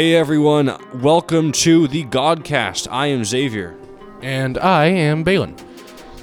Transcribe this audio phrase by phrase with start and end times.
[0.00, 2.88] Hey everyone, welcome to the Godcast.
[2.90, 3.76] I am Xavier.
[4.22, 5.54] And I am Balin.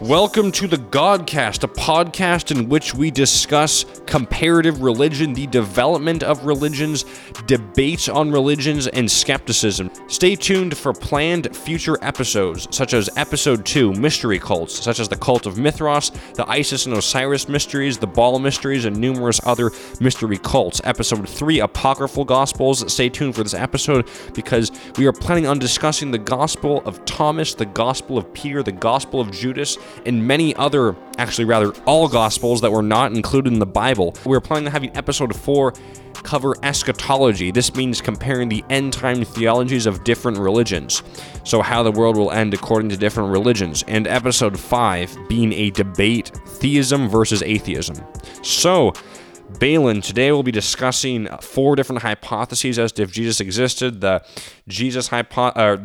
[0.02, 6.46] Welcome to the Godcast, a podcast in which we discuss comparative religion, the development of
[6.46, 7.04] religions,
[7.48, 9.90] debates on religions, and skepticism.
[10.08, 15.16] Stay tuned for planned future episodes, such as Episode 2 Mystery Cults, such as the
[15.16, 20.38] Cult of Mithras, the Isis and Osiris Mysteries, the Baal Mysteries, and numerous other mystery
[20.38, 20.80] cults.
[20.84, 22.94] Episode 3 Apocryphal Gospels.
[22.94, 27.56] Stay tuned for this episode because we are planning on discussing the Gospel of Thomas,
[27.56, 32.62] the Gospel of Peter, the Gospel of Judas and many other, actually, rather, all Gospels
[32.62, 34.16] that were not included in the Bible.
[34.26, 35.74] We're planning on having episode 4
[36.24, 37.52] cover eschatology.
[37.52, 41.04] This means comparing the end time theologies of different religions.
[41.44, 43.84] So, how the world will end according to different religions.
[43.88, 47.96] And episode 5 being a debate theism versus atheism.
[48.44, 48.94] So,
[49.60, 54.24] Balin, today we'll be discussing four different hypotheses as to if Jesus existed the
[54.68, 55.78] Jesus hypo- uh,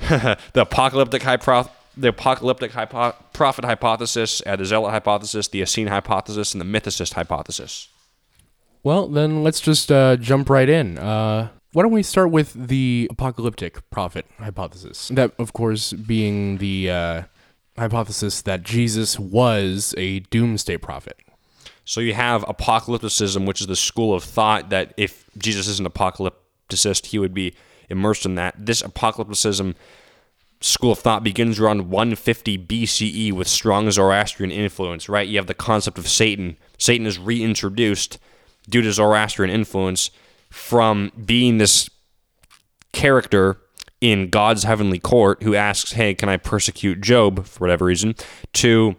[0.54, 6.54] the apocalyptic hypothesis the apocalyptic hypo- prophet hypothesis, uh, the zealot hypothesis, the Essene hypothesis,
[6.54, 7.88] and the mythicist hypothesis.
[8.82, 10.98] Well, then let's just uh, jump right in.
[10.98, 15.08] Uh, why don't we start with the apocalyptic prophet hypothesis?
[15.08, 17.22] That, of course, being the uh,
[17.78, 21.16] hypothesis that Jesus was a doomsday prophet.
[21.84, 25.86] So you have apocalypticism, which is the school of thought that if Jesus is an
[25.86, 27.54] apocalypticist, he would be
[27.88, 28.54] immersed in that.
[28.58, 29.74] This apocalypticism
[30.60, 35.26] school of thought begins around 150 BCE with strong Zoroastrian influence, right?
[35.26, 36.56] You have the concept of Satan.
[36.78, 38.18] Satan is reintroduced
[38.68, 40.10] due to Zoroastrian influence
[40.50, 41.88] from being this
[42.92, 43.58] character
[44.00, 48.14] in God's heavenly court who asks, Hey, can I persecute Job for whatever reason?
[48.54, 48.96] to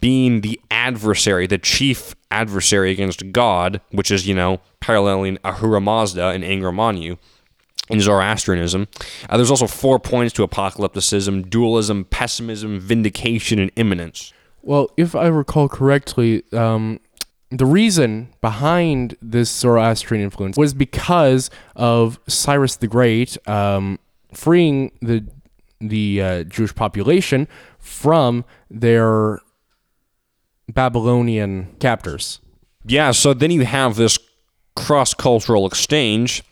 [0.00, 6.28] being the adversary, the chief adversary against God, which is, you know, paralleling Ahura Mazda
[6.28, 7.18] and Angra Mainyu
[7.88, 8.88] in Zoroastrianism.
[9.28, 14.32] Uh, there's also four points to apocalypticism dualism, pessimism, vindication, and imminence.
[14.62, 17.00] Well, if I recall correctly, um,
[17.50, 23.98] the reason behind this Zoroastrian influence was because of Cyrus the Great um,
[24.32, 25.24] freeing the
[25.80, 27.48] the uh, Jewish population
[27.80, 29.40] from their
[30.68, 32.40] Babylonian captors.
[32.86, 34.16] Yeah, so then you have this
[34.76, 36.42] cross cultural exchange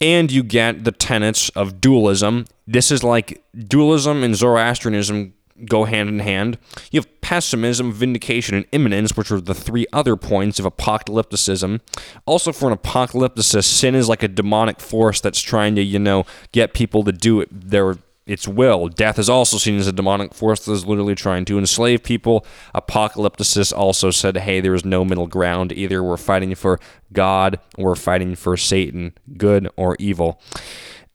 [0.00, 2.44] and you get the tenets of dualism.
[2.66, 6.58] This is like dualism and Zoroastrianism go hand in hand.
[6.90, 11.80] You have pessimism, vindication, and imminence, which are the three other points of apocalypticism.
[12.26, 16.24] Also, for an apocalypticist, sin is like a demonic force that's trying to, you know,
[16.52, 17.96] get people to do it their
[18.28, 18.88] its will.
[18.88, 22.46] Death is also seen as a demonic force that is literally trying to enslave people.
[22.74, 25.72] Apocalypticists also said, hey, there is no middle ground.
[25.72, 26.78] Either we're fighting for
[27.12, 30.40] God or we're fighting for Satan, good or evil.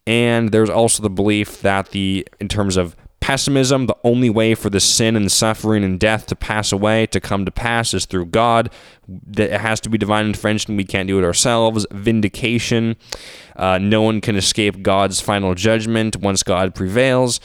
[0.06, 4.70] And there's also the belief that the, in terms of pessimism, the only way for
[4.70, 8.26] the sin and suffering and death to pass away, to come to pass, is through
[8.26, 8.70] God.
[9.08, 10.76] That it has to be divine intervention.
[10.76, 11.86] We can't do it ourselves.
[11.90, 12.98] Vindication.
[13.56, 17.40] Uh, no one can escape God's final judgment once God prevails.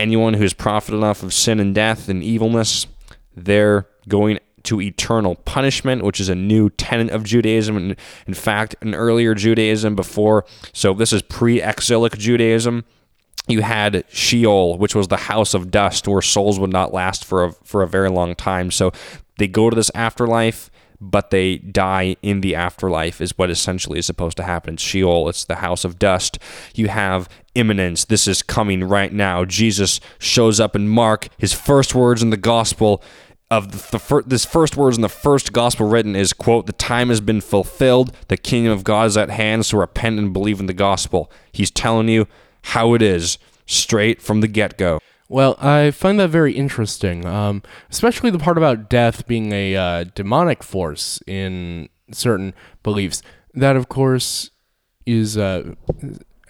[0.00, 2.88] Anyone who is profited enough of sin and death and evilness,
[3.36, 7.76] they're going to eternal punishment, which is a new tenet of Judaism.
[7.76, 12.84] And in fact, an earlier Judaism before, so this is pre exilic Judaism
[13.50, 17.44] you had Sheol, which was the house of dust, where souls would not last for
[17.44, 18.70] a, for a very long time.
[18.70, 18.92] So
[19.38, 24.06] they go to this afterlife, but they die in the afterlife, is what essentially is
[24.06, 24.76] supposed to happen.
[24.76, 26.38] Sheol, it's the house of dust.
[26.74, 28.04] You have imminence.
[28.04, 29.44] This is coming right now.
[29.44, 31.28] Jesus shows up in Mark.
[31.38, 33.02] His first words in the gospel
[33.50, 36.72] of the, the fir- this first words in the first gospel written is quote the
[36.72, 40.60] time has been fulfilled the kingdom of god is at hand so repent and believe
[40.60, 42.28] in the gospel he's telling you
[42.62, 45.00] how it is straight from the get go.
[45.28, 50.04] Well, I find that very interesting, um, especially the part about death being a uh,
[50.14, 53.22] demonic force in certain beliefs.
[53.54, 54.50] That, of course,
[55.06, 55.74] is uh,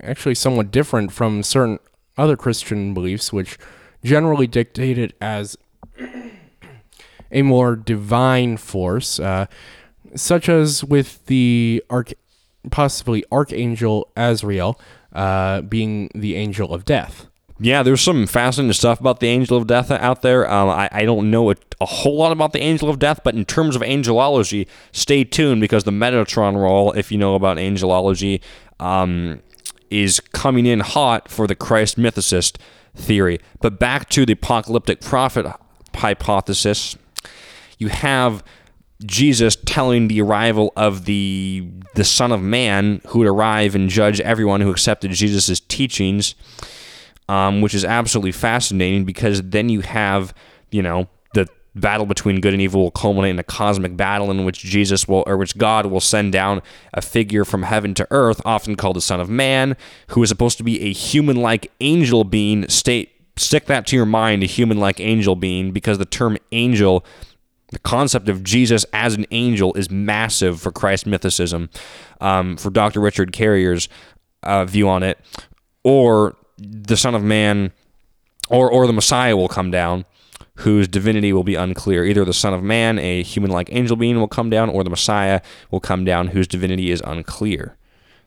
[0.02, 1.78] actually somewhat different from certain
[2.16, 3.58] other Christian beliefs, which
[4.02, 5.58] generally dictate it as
[7.30, 9.46] a more divine force, uh,
[10.14, 12.14] such as with the arch-
[12.70, 14.78] possibly Archangel Azrael
[15.12, 17.26] uh, being the angel of death.
[17.62, 20.50] Yeah, there's some fascinating stuff about the angel of death out there.
[20.50, 23.34] Um, I, I, don't know a, a, whole lot about the angel of death, but
[23.34, 28.40] in terms of angelology, stay tuned because the Metatron role, if you know about angelology,
[28.78, 29.42] um,
[29.90, 32.56] is coming in hot for the Christ mythicist
[32.94, 33.40] theory.
[33.60, 35.44] But back to the apocalyptic prophet
[35.94, 36.96] hypothesis,
[37.78, 38.42] you have
[39.04, 44.20] Jesus telling the arrival of the the Son of Man who would arrive and judge
[44.20, 46.34] everyone who accepted Jesus' teachings,
[47.28, 50.34] um, which is absolutely fascinating because then you have,
[50.70, 54.44] you know, the battle between good and evil will culminate in a cosmic battle in
[54.44, 56.60] which Jesus will, or which God will send down
[56.92, 59.76] a figure from heaven to earth, often called the Son of Man,
[60.08, 62.68] who is supposed to be a human-like angel being.
[62.68, 67.04] State stick that to your mind, a human-like angel being, because the term angel
[67.70, 71.68] the concept of Jesus as an angel is massive for Christ mythicism,
[72.20, 73.00] um, for Dr.
[73.00, 73.88] Richard Carrier's
[74.42, 75.18] uh, view on it,
[75.84, 77.72] or the Son of Man,
[78.48, 80.04] or or the Messiah will come down,
[80.56, 82.04] whose divinity will be unclear.
[82.04, 85.40] Either the Son of Man, a human-like angel being, will come down, or the Messiah
[85.70, 87.76] will come down, whose divinity is unclear.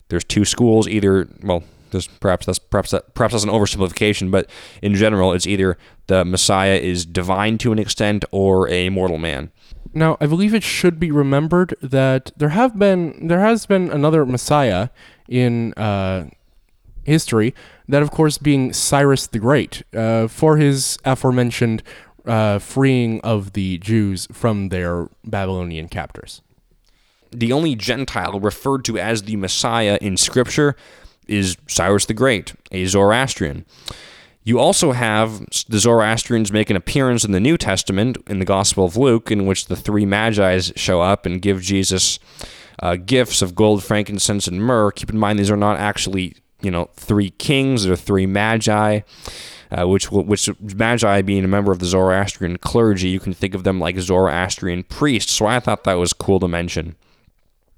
[0.09, 0.87] There's two schools.
[0.87, 1.63] Either well,
[1.93, 4.49] there's perhaps that's perhaps that perhaps that's an oversimplification, but
[4.81, 9.51] in general, it's either the Messiah is divine to an extent or a mortal man.
[9.93, 14.25] Now, I believe it should be remembered that there have been there has been another
[14.25, 14.89] Messiah
[15.29, 16.29] in uh,
[17.03, 17.53] history.
[17.87, 21.83] That, of course, being Cyrus the Great uh, for his aforementioned
[22.25, 26.41] uh, freeing of the Jews from their Babylonian captors.
[27.31, 30.75] The only Gentile referred to as the Messiah in Scripture
[31.27, 33.65] is Cyrus the Great, a Zoroastrian.
[34.43, 35.39] You also have
[35.69, 39.45] the Zoroastrians make an appearance in the New Testament in the Gospel of Luke, in
[39.45, 42.19] which the three Magi's show up and give Jesus
[42.79, 44.91] uh, gifts of gold, frankincense, and myrrh.
[44.91, 49.01] Keep in mind, these are not actually, you know, three kings; they're three Magi.
[49.71, 53.63] Uh, which which Magi being a member of the Zoroastrian clergy, you can think of
[53.63, 55.31] them like Zoroastrian priests.
[55.31, 56.95] So I thought that was cool to mention.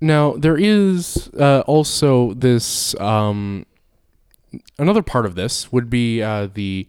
[0.06, 3.66] Now there is uh, also this um,
[4.78, 6.88] another part of this would be uh, the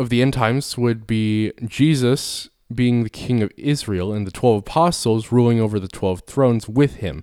[0.00, 4.58] of the end times would be Jesus being the king of Israel and the 12
[4.62, 7.22] apostles ruling over the 12 thrones with him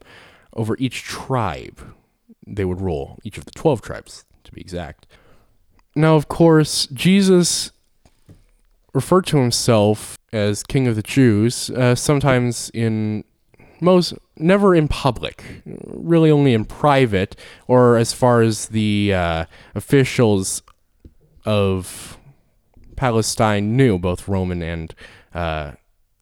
[0.54, 1.94] over each tribe.
[2.48, 5.08] They would rule each of the 12 tribes to be exact.
[5.94, 7.74] Now of course Jesus
[8.94, 13.26] referred to himself as king of the Jews uh, sometimes in
[13.82, 17.36] most never in public, really only in private,
[17.68, 19.45] or as far as the uh,
[19.75, 20.62] officials
[21.45, 22.18] of
[22.95, 24.94] Palestine knew, both Roman and
[25.34, 25.74] uh,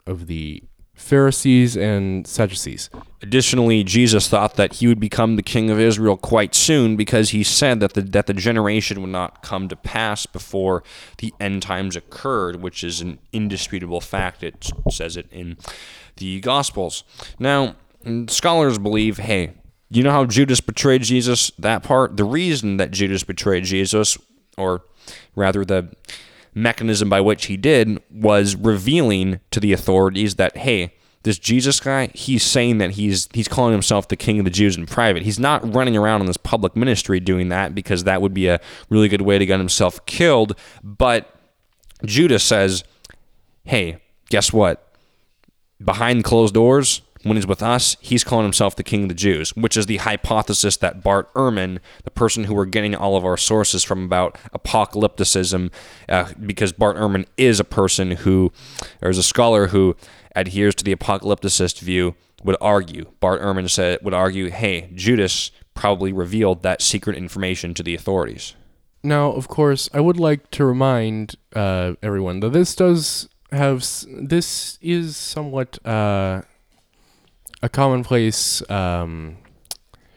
[0.05, 0.63] of the
[0.95, 2.89] Pharisees and Sadducees.
[3.21, 7.43] Additionally, Jesus thought that he would become the king of Israel quite soon because he
[7.43, 10.83] said that the that the generation would not come to pass before
[11.17, 14.41] the end times occurred, which is an indisputable fact.
[14.41, 15.57] It says it in
[16.15, 17.03] the Gospels.
[17.39, 17.75] Now,
[18.27, 19.53] scholars believe, hey,
[19.89, 21.51] you know how Judas betrayed Jesus?
[21.57, 24.17] That part, the reason that Judas betrayed Jesus,
[24.57, 24.83] or
[25.35, 25.89] rather the
[26.53, 30.93] mechanism by which he did, was revealing to the authorities that, hey,
[31.25, 34.77] this Jesus guy, he's saying that he's he's calling himself the king of the Jews
[34.77, 35.23] in private.
[35.23, 38.61] He's not running around in this public ministry doing that because that would be a
[38.89, 40.55] really good way to get himself killed.
[40.83, 41.27] But
[42.05, 42.83] Judas says,
[43.63, 43.97] "Hey,
[44.29, 44.87] guess what?
[45.83, 49.49] Behind closed doors, when he's with us, he's calling himself the king of the Jews,
[49.55, 53.35] which is the hypothesis that Bart Ehrman, the person who we're getting all of our
[53.35, 55.71] sources from about apocalypticism,
[56.07, 58.51] uh, because Bart Ehrman is a person who,
[59.01, 59.95] or is a scholar who
[60.35, 62.13] adheres to the apocalypticist view,
[62.43, 63.05] would argue.
[63.19, 68.53] Bart Ehrman said would argue, hey, Judas probably revealed that secret information to the authorities.
[69.01, 74.77] Now, of course, I would like to remind uh, everyone that this does have this
[74.79, 75.83] is somewhat.
[75.83, 76.43] Uh,
[77.65, 79.37] a commonplace um,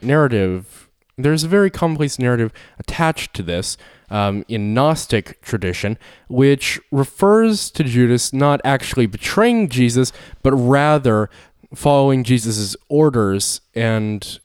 [0.02, 0.90] narrative.
[1.16, 3.78] There's a very commonplace narrative attached to this
[4.10, 5.96] um, in Gnostic tradition,
[6.28, 10.12] which refers to Judas not actually betraying Jesus,
[10.42, 11.30] but rather
[11.74, 14.38] following Jesus' orders and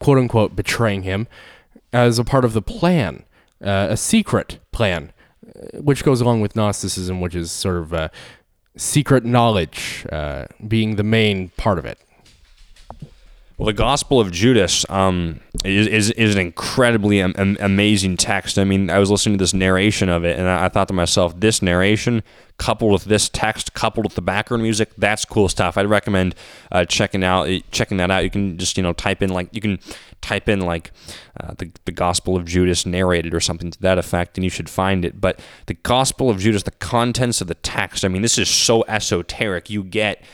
[0.00, 1.28] quote unquote betraying him
[1.92, 3.24] as a part of the plan,
[3.64, 5.12] uh, a secret plan,
[5.46, 8.08] uh, which goes along with Gnosticism, which is sort of uh,
[8.76, 11.98] secret knowledge uh, being the main part of it.
[13.60, 18.58] Well, the Gospel of Judas um, is, is, is an incredibly am- amazing text.
[18.58, 20.94] I mean, I was listening to this narration of it, and I, I, thought to
[20.94, 22.22] myself, this narration
[22.56, 25.76] coupled with this text, coupled with the background music, that's cool stuff.
[25.76, 26.36] I'd recommend
[26.72, 28.24] uh, checking out checking that out.
[28.24, 29.78] You can just you know type in like you can
[30.22, 30.90] type in like
[31.38, 34.70] uh, the the Gospel of Judas narrated or something to that effect, and you should
[34.70, 35.20] find it.
[35.20, 38.86] But the Gospel of Judas, the contents of the text, I mean, this is so
[38.88, 39.68] esoteric.
[39.68, 40.24] You get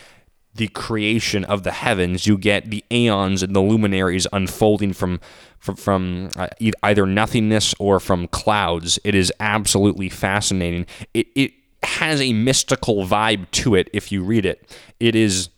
[0.56, 5.20] the creation of the heavens, you get the aeons and the luminaries unfolding from
[5.58, 6.48] from, from uh,
[6.82, 8.98] either nothingness or from clouds.
[9.04, 10.86] It is absolutely fascinating.
[11.14, 14.76] It it has a mystical vibe to it if you read it.
[15.00, 15.50] It is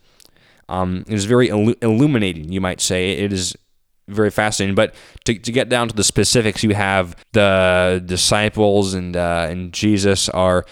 [0.69, 3.11] Um, it is very illu- illuminating, you might say.
[3.11, 3.55] It is
[4.07, 4.75] very fascinating.
[4.75, 4.93] But
[5.25, 10.29] to, to get down to the specifics, you have the disciples and uh, and Jesus
[10.29, 10.65] are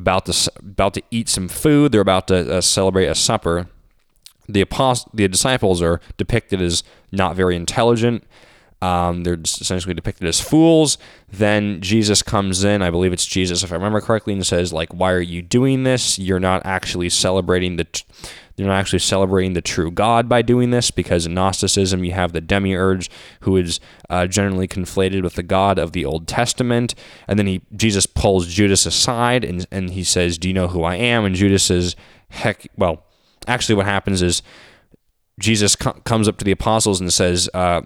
[0.00, 1.92] about to about to eat some food.
[1.92, 3.68] They're about to uh, celebrate a supper.
[4.48, 8.24] The apost- the disciples are depicted as not very intelligent.
[8.82, 10.96] Um, they're essentially depicted as fools.
[11.30, 14.88] Then Jesus comes in, I believe it's Jesus, if I remember correctly, and says, like,
[14.94, 16.18] why are you doing this?
[16.18, 18.04] You're not actually celebrating the, t-
[18.60, 22.32] you're not actually celebrating the true God by doing this, because in Gnosticism you have
[22.32, 26.94] the demiurge, who is uh, generally conflated with the God of the Old Testament.
[27.26, 30.84] And then he Jesus pulls Judas aside and and he says, "Do you know who
[30.84, 31.96] I am?" And Judas says,
[32.28, 33.04] "Heck, well."
[33.46, 34.42] Actually, what happens is
[35.40, 37.80] Jesus co- comes up to the apostles and says, uh,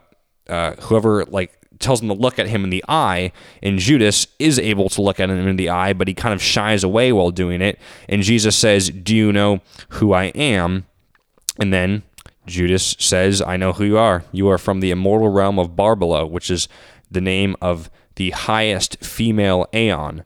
[0.48, 4.58] uh, whoever like tells them to look at him in the eye, and Judas is
[4.58, 7.30] able to look at him in the eye, but he kind of shies away while
[7.30, 7.78] doing it.
[8.08, 10.86] And Jesus says, "Do you know who I am?"
[11.58, 12.02] And then
[12.46, 14.24] Judas says, "I know who you are.
[14.32, 16.68] You are from the immortal realm of Barbelo, which is
[17.10, 20.24] the name of the highest female aeon."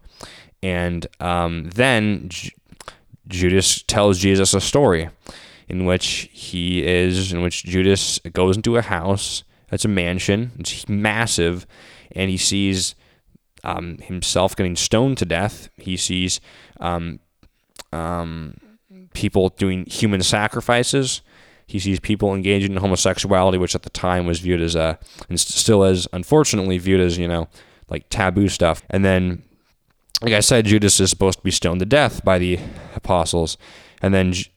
[0.63, 2.51] And um, then J-
[3.29, 5.11] Judas tells Jesus a story
[5.69, 9.45] in which he is, in which Judas goes into a house.
[9.71, 10.53] It's a mansion.
[10.59, 11.67] It's massive,
[12.13, 12.95] and he sees
[13.65, 15.69] um, himself getting stoned to death.
[15.77, 16.41] He sees
[16.81, 17.21] um,
[17.93, 18.57] um,
[19.13, 21.23] people doing human sacrifices.
[21.67, 24.99] He sees people engaging in homosexuality, which at the time was viewed as a,
[25.29, 27.49] and still is, unfortunately, viewed as you know,
[27.91, 28.83] like taboo stuff.
[28.89, 29.43] And then
[30.23, 32.59] like I said, Judas is supposed to be stoned to death by the
[32.97, 33.57] apostles.
[34.03, 34.51] And then J-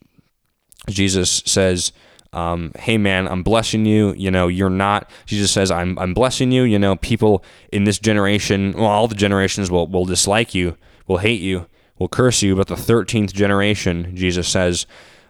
[0.90, 1.92] Jesus says,
[2.34, 4.14] um, Hey man, I'm blessing you.
[4.14, 6.64] You know, you're not, Jesus says, I'm, I'm blessing you.
[6.64, 11.18] You know, people in this generation, well, all the generations will, will dislike you, will
[11.18, 11.68] hate you,
[12.00, 12.56] will curse you.
[12.56, 14.86] But the 13th generation, Jesus says,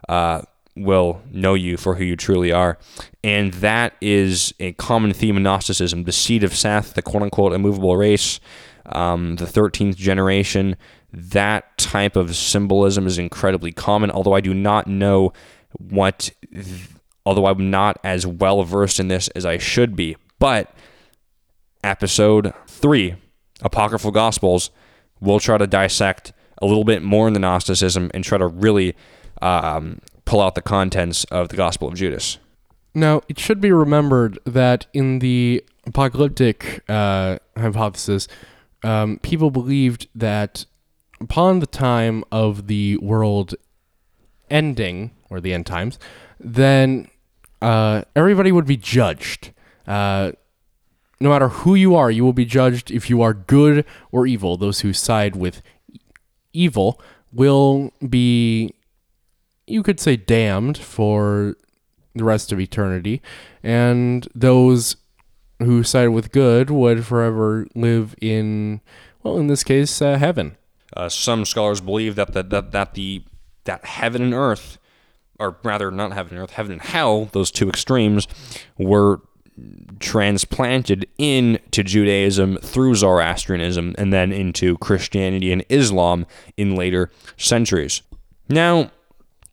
[0.10, 0.44] uh,
[0.76, 2.78] will know you for who you truly are.
[3.24, 7.54] And that is a common theme in Gnosticism the seed of Seth, the quote unquote
[7.54, 8.40] immovable race
[8.88, 10.76] um, the 13th generation.
[11.12, 15.34] That type of symbolism is incredibly common, although I do not know
[15.78, 16.32] what,
[17.26, 20.18] although I'm not as well versed in this as I should be.
[20.40, 20.74] But
[21.84, 23.16] episode three,
[23.62, 24.72] Apocryphal Gospels,
[25.20, 28.96] we'll try to dissect a little bit more in the Gnosticism and try to really
[29.42, 32.38] um, pull out the contents of the Gospel of Judas.
[32.94, 38.28] Now, it should be remembered that in the apocalyptic uh, hypothesis,
[38.84, 40.66] um, people believed that
[41.20, 43.56] upon the time of the world
[44.50, 45.98] ending, or the end times,
[46.40, 47.08] then
[47.62, 49.52] uh, everybody would be judged.
[49.88, 50.34] Uh,
[51.20, 54.58] no matter who you are, you will be judged if you are good or evil.
[54.58, 55.64] Those who side with
[56.54, 58.74] evil will be,
[59.66, 61.56] you could say, damned for
[62.14, 63.22] the rest of eternity.
[63.64, 64.98] And those
[65.60, 68.82] who sided with good would forever live in,
[69.24, 70.58] well, in this case, uh, heaven.
[70.96, 73.24] Uh, some scholars believe that the, that that the
[73.64, 74.78] that heaven and earth,
[75.42, 78.28] or rather not heaven and earth, heaven and hell, those two extremes,
[78.78, 79.22] were
[80.00, 86.26] transplanted into Judaism through Zoroastrianism and then into Christianity and Islam
[86.58, 88.02] in later centuries.
[88.50, 88.92] Now,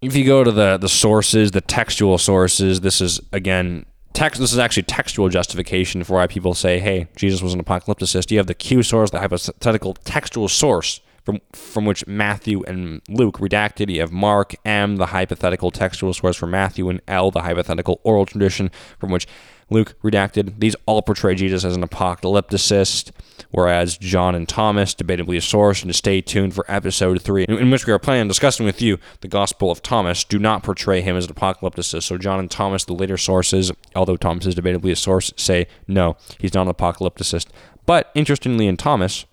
[0.01, 4.41] if you go to the the sources, the textual sources, this is again text.
[4.41, 8.39] This is actually textual justification for why people say, "Hey, Jesus was an apocalypticist." You
[8.39, 13.93] have the Q source, the hypothetical textual source from from which Matthew and Luke redacted.
[13.93, 18.25] You have Mark M, the hypothetical textual source for Matthew, and L, the hypothetical oral
[18.25, 19.27] tradition from which
[19.69, 20.59] Luke redacted.
[20.59, 23.11] These all portray Jesus as an apocalypticist,
[23.51, 27.71] whereas John and Thomas, debatably a source, and to stay tuned for episode three, in,
[27.71, 31.03] which we are planning on discussing with you the Gospel of Thomas, do not portray
[31.03, 32.05] him as an apocalypticist.
[32.05, 36.17] So John and Thomas, the later sources, although Thomas is debatably a source, say no,
[36.41, 37.49] he's not an apocalypticist.
[37.85, 39.27] But interestingly, in Thomas,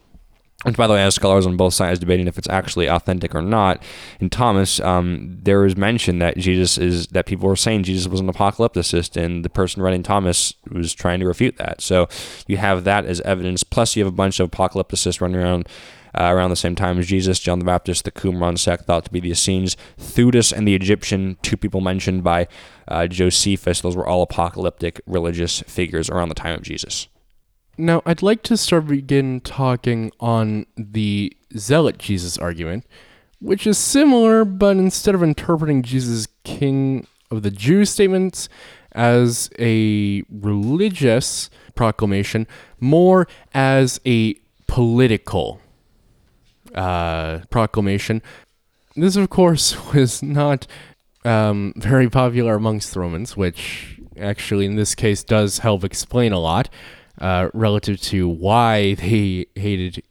[0.65, 3.41] which, by the way, has scholars on both sides debating if it's actually authentic or
[3.43, 3.83] not.
[4.19, 8.19] In Thomas, um, there is mention that Jesus is that people were saying Jesus was
[8.19, 11.81] an apocalypticist, and the person writing Thomas was trying to refute that.
[11.81, 12.07] So
[12.47, 13.63] you have that as evidence.
[13.63, 15.69] Plus, you have a bunch of apocalypticists running around.
[16.17, 19.11] Uh, around the same time as Jesus, John the Baptist, the Qumran sect, thought to
[19.11, 22.47] be the Essenes, Theudas and the Egyptian, two people mentioned by
[22.87, 23.81] uh, Josephus.
[23.81, 27.09] Those were all apocalyptic religious figures around the time of Jesus.
[27.77, 32.85] Now, I'd like to start begin talking on the zealot Jesus argument,
[33.39, 38.47] which is similar, but instead of interpreting Jesus King of the Jews statements
[38.93, 42.47] as a religious proclamation,
[42.79, 44.35] more as a
[44.67, 45.59] political
[46.73, 48.21] uh, proclamation.
[48.95, 50.65] This, of course, was not
[51.25, 56.39] um, very popular amongst the Romans, which actually in this case does help explain a
[56.39, 56.69] lot
[57.19, 60.03] uh, relative to why they hated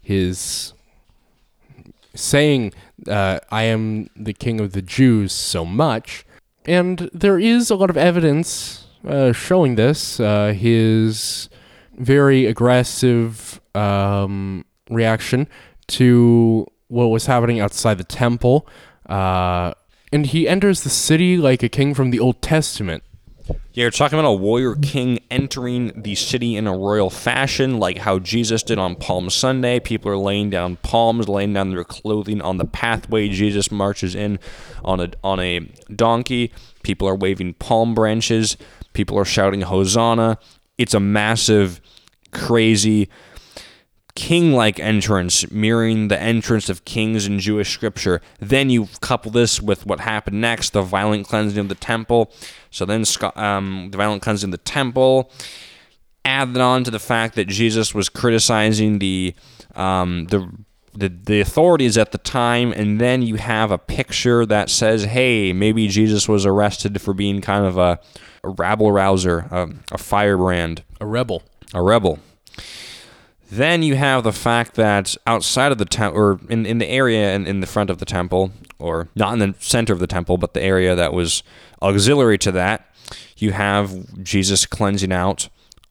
[0.00, 0.72] his
[2.14, 2.72] saying,
[3.08, 6.24] uh, I am the king of the Jews so much.
[6.64, 10.20] And there is a lot of evidence uh, showing this.
[10.20, 11.48] Uh, his
[11.96, 15.48] very aggressive um, reaction
[15.88, 18.66] to what was happening outside the temple.
[19.08, 19.72] Uh,
[20.12, 23.02] and he enters the city like a king from the Old Testament.
[23.72, 27.98] Yeah, you're talking about a warrior king entering the city in a royal fashion, like
[27.98, 29.78] how Jesus did on Palm Sunday.
[29.80, 33.28] People are laying down palms, laying down their clothing on the pathway.
[33.28, 34.38] Jesus marches in
[34.84, 35.60] on a on a
[35.94, 36.52] donkey.
[36.82, 38.56] People are waving palm branches.
[38.92, 40.38] People are shouting Hosanna.
[40.76, 41.80] It's a massive,
[42.32, 43.08] crazy,
[44.14, 48.20] king like entrance, mirroring the entrance of kings in Jewish scripture.
[48.38, 52.32] Then you couple this with what happened next the violent cleansing of the temple.
[52.70, 53.04] So then
[53.36, 55.30] um, the violent cleansing of the temple.
[56.24, 59.34] Add that on to the fact that Jesus was criticizing the,
[59.74, 60.50] um, the
[60.94, 65.52] the, the authorities at the time, and then you have a picture that says, hey,
[65.52, 68.00] maybe Jesus was arrested for being kind of a,
[68.42, 71.42] a rabble rouser, a, a firebrand, a rebel.
[71.72, 72.18] A rebel.
[73.50, 77.34] Then you have the fact that outside of the temple, or in, in the area
[77.34, 80.38] in, in the front of the temple, or not in the center of the temple,
[80.38, 81.42] but the area that was
[81.82, 82.86] auxiliary to that,
[83.36, 85.48] you have Jesus cleansing out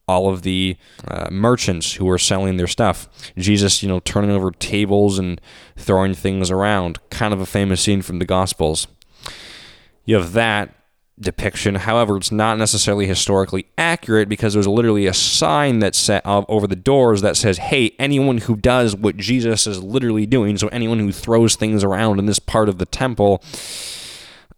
[0.08, 0.76] all of the
[1.06, 3.08] uh, merchants who were selling their stuff.
[3.36, 5.40] Jesus, you know, turning over tables and
[5.76, 6.98] throwing things around.
[7.10, 8.88] Kind of a famous scene from the Gospels.
[10.04, 10.74] You have that
[11.20, 11.74] depiction.
[11.76, 16.66] However, it's not necessarily historically accurate because there's literally a sign that's set up over
[16.66, 20.98] the doors that says, "Hey, anyone who does what Jesus is literally doing, so anyone
[20.98, 23.42] who throws things around in this part of the temple."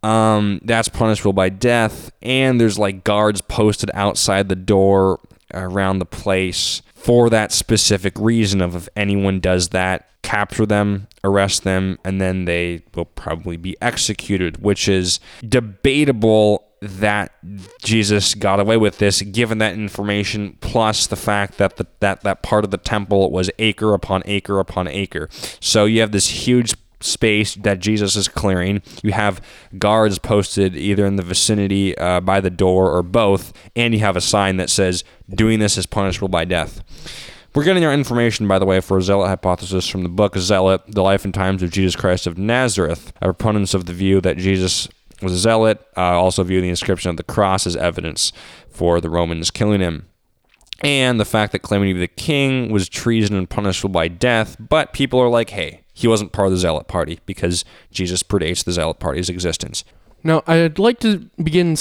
[0.02, 5.21] Um, that's punishable by death, and there's like guards posted outside the door
[5.54, 11.64] around the place for that specific reason of if anyone does that, capture them, arrest
[11.64, 17.33] them, and then they will probably be executed, which is debatable that
[17.83, 22.42] Jesus got away with this given that information plus the fact that the, that that
[22.42, 25.29] part of the temple was acre upon acre upon acre.
[25.61, 28.82] So you have this huge space that Jesus is clearing.
[29.02, 29.40] You have
[29.78, 34.16] guards posted either in the vicinity uh, by the door or both, and you have
[34.16, 36.82] a sign that says, Doing this is punishable by death.
[37.54, 40.82] We're getting our information, by the way, for a zealot hypothesis from the book Zealot,
[40.88, 43.12] The Life and Times of Jesus Christ of Nazareth.
[43.20, 44.88] Proponents of the view that Jesus
[45.20, 48.32] was a zealot uh, also view the inscription of the cross as evidence
[48.70, 50.06] for the Romans killing him
[50.82, 54.56] and the fact that claiming to be the king was treason and punishable by death.
[54.58, 58.64] But people are like, hey, he wasn't part of the Zealot party because Jesus predates
[58.64, 59.85] the Zealot party's existence.
[60.24, 61.76] Now, I'd like to begin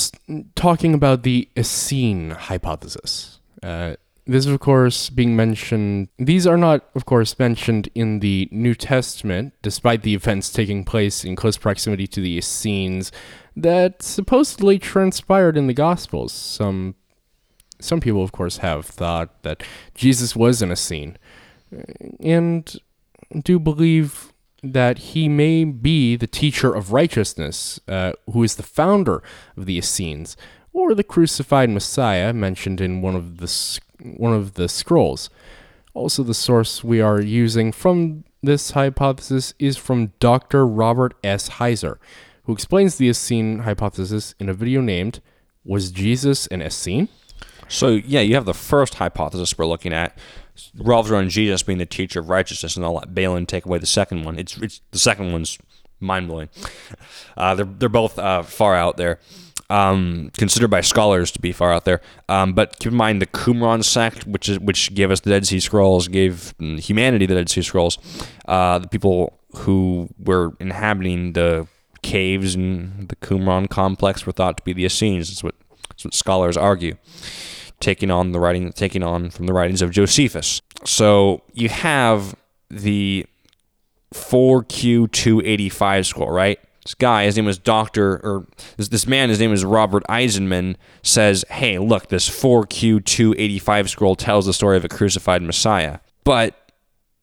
[0.56, 3.40] talking about the Essene hypothesis.
[3.62, 3.96] Uh,
[4.26, 6.08] this is, of course, being mentioned.
[6.18, 11.24] These are not, of course, mentioned in the New Testament, despite the events taking place
[11.24, 13.12] in close proximity to the Essenes
[13.56, 16.32] that supposedly transpired in the Gospels.
[16.32, 16.96] Some,
[17.80, 19.64] some people, of course, have thought that
[19.96, 21.18] Jesus was an Essene.
[22.20, 22.80] And
[23.40, 24.32] do believe
[24.64, 29.24] that he may be the teacher of righteousness, uh, who is the founder
[29.58, 30.38] of the Essenes,
[30.74, 35.30] or the crucified Messiah mentioned in one of the one of the scrolls.
[35.94, 40.66] Also, the source we are using from this hypothesis is from Dr.
[40.66, 41.50] Robert S.
[41.50, 41.98] Heiser,
[42.44, 45.22] who explains the Essene hypothesis in a video named
[45.66, 47.10] "Was Jesus an Essene?"
[47.72, 50.18] So, yeah, you have the first hypothesis we're looking at,
[50.78, 53.86] revolves around Jesus being the teacher of righteousness, and I'll let Balin take away the
[53.86, 54.38] second one.
[54.38, 55.58] It's it's the second one's
[56.00, 56.50] mind blowing.
[57.38, 59.20] Uh, they're they're both uh, far out there.
[59.70, 62.02] Um, considered by scholars to be far out there.
[62.28, 65.48] Um, but keep in mind the Qumran sect, which is which gave us the Dead
[65.48, 67.98] Sea Scrolls, gave humanity the Dead Sea Scrolls.
[68.46, 71.68] Uh, the people who were inhabiting the
[72.02, 75.30] caves in the Qumran complex were thought to be the Essenes.
[75.30, 75.56] That's what,
[75.88, 76.98] that's what scholars argue
[77.82, 80.62] taking on the writing taking on from the writings of Josephus.
[80.86, 82.36] So you have
[82.70, 83.26] the
[84.14, 86.60] 4Q285 scroll, right?
[86.86, 90.76] This guy, his name was Doctor, or this, this man, his name is Robert Eisenman,
[91.04, 96.56] says, "Hey, look, this 4Q285 scroll tells the story of a crucified Messiah." But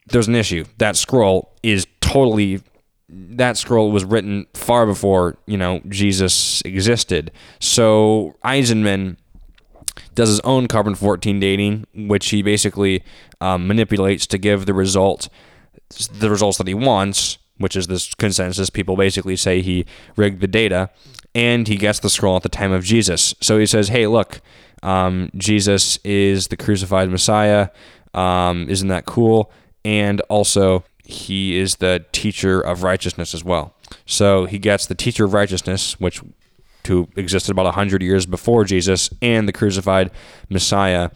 [0.07, 0.65] there's an issue.
[0.79, 2.61] That scroll is totally
[3.11, 7.33] that scroll was written far before you know Jesus existed.
[7.59, 9.17] So Eisenman
[10.19, 13.05] does his own carbon 14 dating, which he basically
[13.41, 15.29] um, manipulates to give the result,
[16.13, 18.69] the results that he wants, which is this consensus.
[18.69, 20.91] People basically say he rigged the data,
[21.37, 23.33] and he gets the scroll at the time of Jesus.
[23.41, 24.41] So he says, "Hey, look,
[24.83, 27.69] um, Jesus is the crucified Messiah.
[28.13, 29.53] Um, isn't that cool?"
[29.85, 33.77] And also, he is the teacher of righteousness as well.
[34.05, 36.23] So he gets the teacher of righteousness, which
[36.89, 40.11] who existed about 100 years before Jesus, and the crucified
[40.49, 41.11] Messiah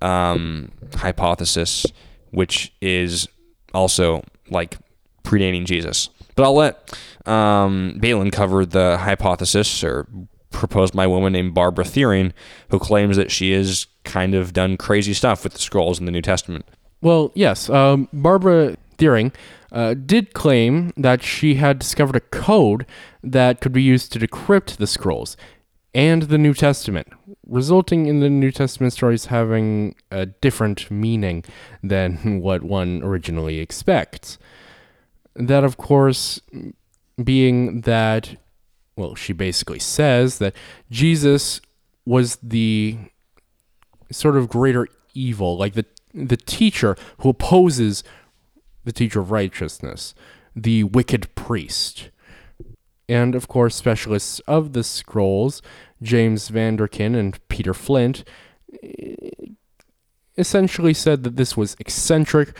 [0.00, 1.86] um, hypothesis,
[2.30, 3.28] which is
[3.74, 4.78] also like
[5.24, 6.08] predating Jesus.
[6.34, 10.06] But I'll let um, Balin cover the hypothesis or
[10.50, 12.32] proposed by a woman named Barbara Thiering,
[12.70, 16.12] who claims that she has kind of done crazy stuff with the scrolls in the
[16.12, 16.64] New Testament.
[17.02, 17.68] Well, yes.
[17.68, 19.34] Um, Barbara Thiering
[19.72, 22.86] uh, did claim that she had discovered a code
[23.22, 25.36] that could be used to decrypt the scrolls
[25.94, 27.08] and the New Testament,
[27.46, 31.42] resulting in the New Testament stories having a different meaning
[31.82, 34.38] than what one originally expects.
[35.34, 36.40] That, of course,
[37.22, 38.36] being that,
[38.94, 40.54] well, she basically says that
[40.90, 41.62] Jesus
[42.04, 42.98] was the
[44.12, 48.02] sort of greater evil, like the the teacher who opposes
[48.86, 50.14] the teacher of righteousness,
[50.54, 52.08] the wicked priest.
[53.08, 55.60] And of course, specialists of the scrolls,
[56.00, 58.24] James VanderKam and Peter Flint,
[58.82, 59.26] eh,
[60.38, 62.56] essentially said that this was eccentric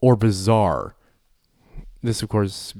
[0.00, 0.94] or bizarre.
[2.02, 2.74] This, of course,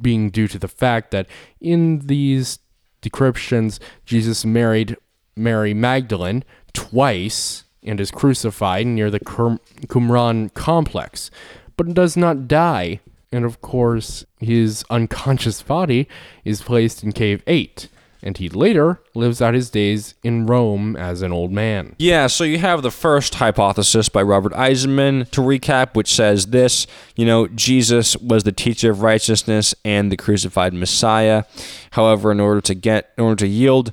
[0.00, 1.28] being due to the fact that
[1.60, 2.58] in these
[3.02, 4.96] decryptions, Jesus married
[5.36, 11.30] Mary Magdalene twice and is crucified near the Qumran complex,
[11.76, 13.00] but does not die.
[13.32, 16.08] And of course, his unconscious body
[16.44, 17.88] is placed in Cave 8
[18.26, 21.94] and he later lives out his days in Rome as an old man.
[21.98, 26.86] Yeah, so you have the first hypothesis by Robert Eisenman to recap, which says this
[27.14, 31.44] you know, Jesus was the teacher of righteousness and the crucified Messiah.
[31.92, 33.92] However, in order to get, in order to yield,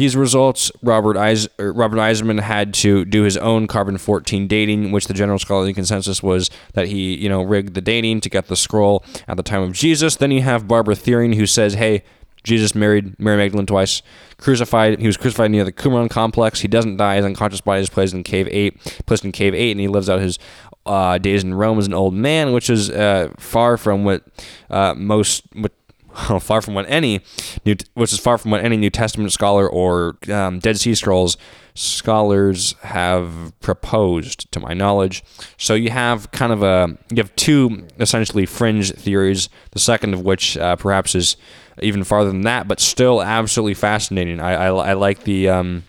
[0.00, 5.08] these results, Robert, Eis- Robert Eisenman had to do his own carbon 14 dating, which
[5.08, 8.56] the general scholarly consensus was that he, you know, rigged the dating to get the
[8.56, 10.16] scroll at the time of Jesus.
[10.16, 12.02] Then you have Barbara Thiering, who says, hey,
[12.42, 14.00] Jesus married Mary Magdalene twice,
[14.38, 14.98] crucified.
[15.00, 16.60] He was crucified near the Qumran complex.
[16.60, 17.16] He doesn't die.
[17.16, 20.08] His unconscious body is placed in cave eight, placed in cave eight, and he lives
[20.08, 20.38] out his
[20.86, 24.24] uh, days in Rome as an old man, which is uh, far from what
[24.70, 25.72] uh, most, what,
[26.40, 27.20] far from what any
[27.64, 31.36] new, which is far from what any New Testament scholar or um, Dead Sea Scrolls
[31.74, 35.22] scholars have proposed, to my knowledge.
[35.56, 39.48] So you have kind of a you have two essentially fringe theories.
[39.70, 41.36] The second of which uh, perhaps is
[41.80, 44.40] even farther than that, but still absolutely fascinating.
[44.40, 45.84] I, I, I like the um,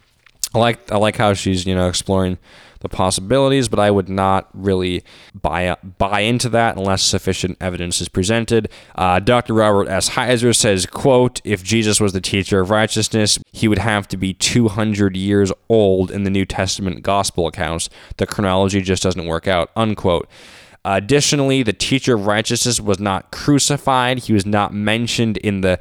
[0.53, 2.37] I like I like how she's you know exploring
[2.81, 8.09] the possibilities, but I would not really buy buy into that unless sufficient evidence is
[8.09, 8.69] presented.
[8.95, 9.53] Uh, Dr.
[9.53, 10.11] Robert S.
[10.11, 14.33] Heiser says, "quote If Jesus was the teacher of righteousness, he would have to be
[14.33, 17.89] 200 years old in the New Testament gospel accounts.
[18.17, 20.27] The chronology just doesn't work out." Unquote.
[20.83, 24.19] Additionally, the teacher of righteousness was not crucified.
[24.19, 25.77] He was not mentioned in the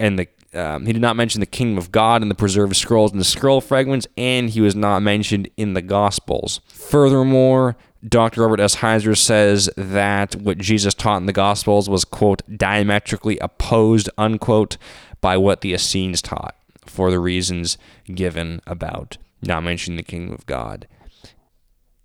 [0.00, 3.12] in the um, he did not mention the kingdom of God in the preserved scrolls
[3.12, 6.60] and the scroll fragments, and he was not mentioned in the Gospels.
[6.66, 8.42] Furthermore, Dr.
[8.42, 8.76] Robert S.
[8.76, 14.76] Heiser says that what Jesus taught in the Gospels was, quote, diametrically opposed, unquote,
[15.20, 17.78] by what the Essenes taught for the reasons
[18.12, 20.86] given about not mentioning the kingdom of God.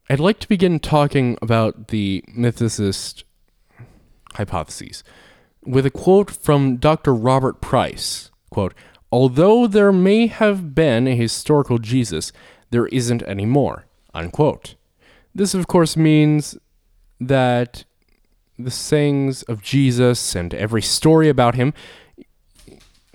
[0.09, 3.23] I'd like to begin talking about the mythicist
[4.35, 5.03] hypotheses
[5.65, 7.13] with a quote from Dr.
[7.13, 8.29] Robert Price.
[8.55, 8.73] Quote,
[9.11, 12.31] Although there may have been a historical Jesus,
[12.69, 13.83] there isn't any more.
[14.13, 14.75] Unquote.
[15.33, 16.57] This, of course, means
[17.19, 17.83] that
[18.57, 21.73] the sayings of Jesus and every story about him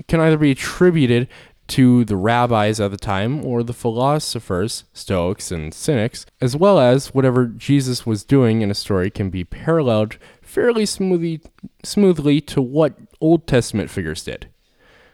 [0.09, 1.26] can either be attributed
[1.68, 7.14] to the rabbis at the time or the philosophers, Stoics and Cynics, as well as
[7.14, 11.40] whatever Jesus was doing in a story can be paralleled fairly smoothly,
[11.83, 14.46] smoothly to what Old Testament figures did.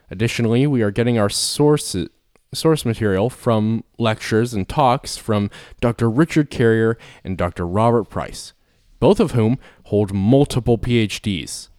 [0.09, 2.09] Additionally, we are getting our sources,
[2.53, 5.49] source material from lectures and talks from
[5.81, 6.09] Dr.
[6.09, 7.67] Richard Carrier and Dr.
[7.67, 8.53] Robert Price,
[8.99, 11.69] both of whom hold multiple PhDs.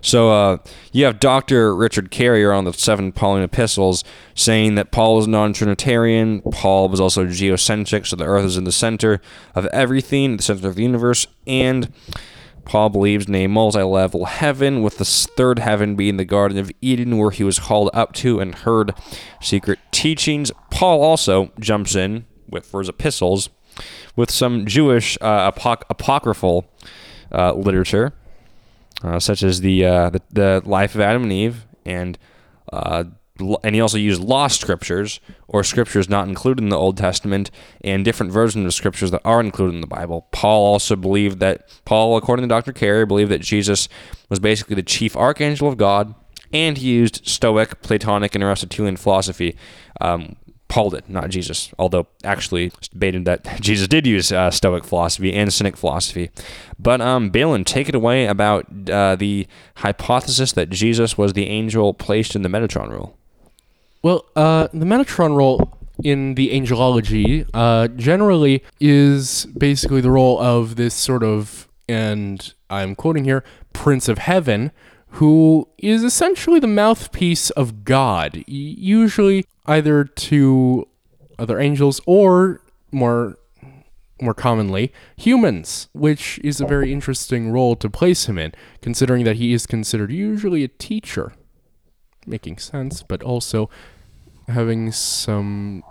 [0.00, 0.58] So uh,
[0.92, 1.74] you have Dr.
[1.74, 6.42] Richard Carrier on the seven Pauline epistles saying that Paul was non-Trinitarian.
[6.50, 9.20] Paul was also geocentric, so the earth is in the center
[9.54, 11.92] of everything, the center of the universe, and
[12.66, 17.16] Paul believes in a multi-level heaven, with the third heaven being the Garden of Eden,
[17.16, 18.92] where he was called up to and heard
[19.40, 20.52] secret teachings.
[20.70, 23.48] Paul also jumps in with for his epistles
[24.14, 26.66] with some Jewish uh, apoc- apocryphal
[27.32, 28.14] uh, literature
[29.02, 32.18] uh, such as the, uh, the the life of Adam and Eve, and
[32.72, 33.04] uh,
[33.62, 37.50] and he also used lost scriptures or scriptures not included in the Old Testament
[37.82, 40.26] and different versions of scriptures that are included in the Bible.
[40.32, 42.72] Paul also believed that Paul, according to Dr.
[42.72, 43.88] Carrier, believed that Jesus
[44.28, 46.14] was basically the chief archangel of God,
[46.52, 49.56] and he used Stoic, Platonic, and Aristotelian philosophy.
[50.00, 50.36] Um,
[50.68, 55.52] Paul did, not Jesus, although actually debated that Jesus did use uh, Stoic philosophy and
[55.52, 56.30] Cynic philosophy.
[56.78, 59.46] But um, Balin, take it away about uh, the
[59.76, 63.16] hypothesis that Jesus was the angel placed in the Metatron rule.
[64.06, 70.76] Well, uh, the Metatron role in the angelology uh, generally is basically the role of
[70.76, 73.42] this sort of, and I'm quoting here,
[73.72, 74.70] Prince of Heaven,
[75.18, 80.86] who is essentially the mouthpiece of God, usually either to
[81.36, 82.60] other angels or
[82.92, 83.36] more
[84.22, 89.34] more commonly humans, which is a very interesting role to place him in, considering that
[89.34, 91.32] he is considered usually a teacher.
[92.24, 93.68] Making sense, but also
[94.48, 95.82] having some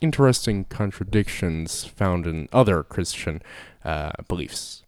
[0.00, 3.42] interesting contradictions found in other Christian
[3.84, 4.82] uh, beliefs.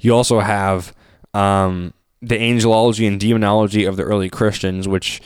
[0.00, 0.94] You also have
[1.34, 5.20] um, the angelology and demonology of the early Christians, which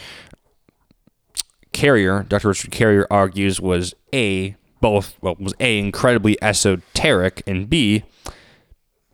[1.72, 2.48] Carrier, Dr.
[2.48, 8.04] Richard Carrier, argues was A, both, well, was A, incredibly esoteric, and B,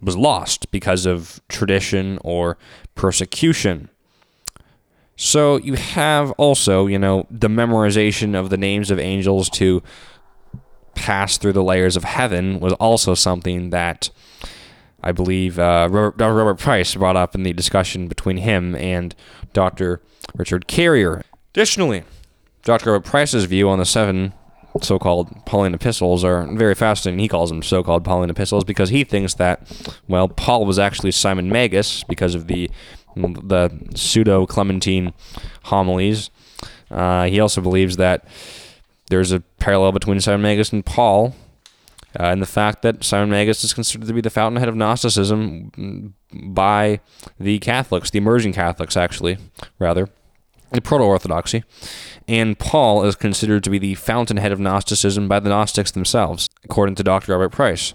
[0.01, 2.57] was lost because of tradition or
[2.95, 3.91] persecution.
[5.21, 9.83] So you have also, you know, the memorization of the names of angels to
[10.95, 14.11] pass through the layers of heaven was also something that
[15.03, 16.35] I believe uh, Robert, Dr.
[16.35, 19.13] Robert Price brought up in the discussion between him and
[19.53, 20.01] Dr.
[20.37, 21.25] Richard Carrier.
[21.53, 22.05] Additionally,
[22.63, 22.93] Dr.
[22.93, 24.33] Robert Price's view on the seven
[24.81, 27.19] so-called Pauline epistles are very fascinating.
[27.19, 29.67] He calls them so-called Pauline epistles because he thinks that,
[30.07, 32.71] well, Paul was actually Simon Magus because of the
[33.23, 35.13] the pseudo Clementine
[35.65, 36.31] homilies.
[36.91, 38.25] Uh, he also believes that
[39.11, 41.35] there's a parallel between Simon Magus and Paul,
[42.19, 46.15] uh, and the fact that Simon Magus is considered to be the fountainhead of Gnosticism
[46.33, 47.01] by
[47.39, 49.39] the Catholics, the emerging Catholics, actually,
[49.79, 50.09] rather,
[50.73, 51.65] the Proto Orthodoxy.
[52.27, 56.95] And Paul is considered to be the fountainhead of Gnosticism by the Gnostics themselves, according
[56.97, 57.33] to Dr.
[57.33, 57.95] Robert Price.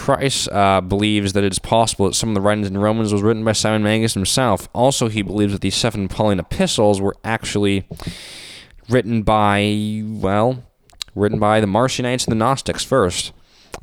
[0.00, 3.20] Price uh, believes that it is possible that some of the writings in Romans was
[3.20, 4.66] written by Simon Magus himself.
[4.72, 7.86] Also, he believes that these seven Pauline epistles were actually
[8.88, 10.64] written by, well,
[11.14, 13.32] written by the Marcionites and the Gnostics first.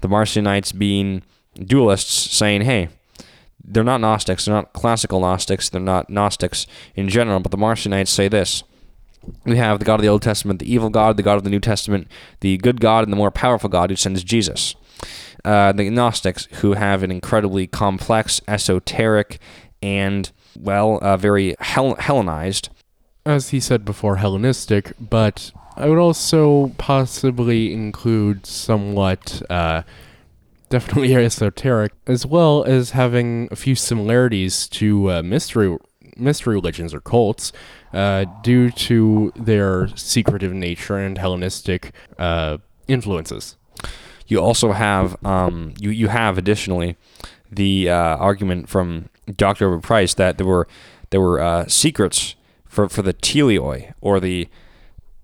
[0.02, 1.22] The Marcionites being
[1.56, 2.90] dualists saying, hey,
[3.64, 8.08] they're not Gnostics, they're not classical Gnostics, they're not Gnostics in general, but the Marcionites
[8.08, 8.64] say this.
[9.46, 11.52] We have the God of the Old Testament, the evil God, the God of the
[11.52, 12.08] New Testament,
[12.40, 14.74] the good God, and the more powerful God who sends Jesus.
[15.46, 19.40] Uh, the Gnostics, who have an incredibly complex, esoteric,
[19.82, 22.70] and, well, uh, very Hel- Hellenized
[23.26, 29.84] As he said before, Hellenistic, but I would also possibly include somewhat, uh,
[30.70, 35.78] definitely esoteric, as well as having a few similarities to uh, mystery
[36.20, 37.52] mystery religions or cults,
[37.94, 43.56] uh, due to their secretive nature and Hellenistic uh, influences.
[44.28, 46.98] You also have um, you you have additionally
[47.52, 49.70] the uh, argument from Dr.
[49.70, 50.68] Robert Price that there were
[51.10, 52.36] there were uh, secrets
[52.66, 54.48] for for the teleoi or the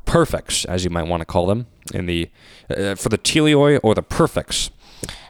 [0.05, 2.29] perfects, as you might want to call them, in the
[2.69, 4.71] uh, for the teleoi or the perfects,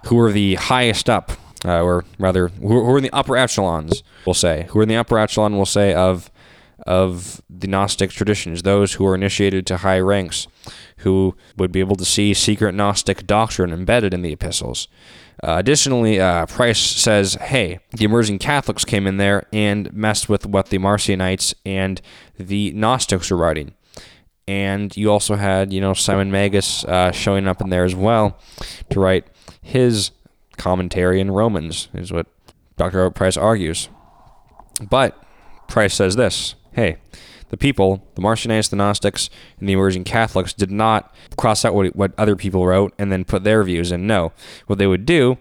[0.05, 1.31] who were the highest up,
[1.65, 4.89] uh, or rather, who, who were in the upper echelons, we'll say, who were in
[4.89, 6.29] the upper echelon, we'll say, of
[6.85, 10.47] of the Gnostic traditions, those who were initiated to high ranks,
[10.97, 14.87] who would be able to see secret Gnostic doctrine embedded in the epistles.
[15.43, 20.45] Uh, additionally, uh, Price says, hey, the emerging Catholics came in there and messed with
[20.45, 22.01] what the Marcionites and
[22.37, 23.73] the Gnostics were writing.
[24.47, 28.37] And you also had, you know, Simon Magus uh, showing up in there as well
[28.89, 29.25] to write
[29.61, 30.11] his
[30.57, 32.27] commentary in Romans, is what
[32.77, 33.09] Dr.
[33.11, 33.89] Price argues.
[34.89, 35.21] But
[35.67, 36.97] Price says this hey,
[37.49, 41.95] the people, the Marcionites, the Gnostics, and the emerging Catholics did not cross out what,
[41.95, 44.07] what other people wrote and then put their views in.
[44.07, 44.31] No.
[44.65, 45.37] What they would do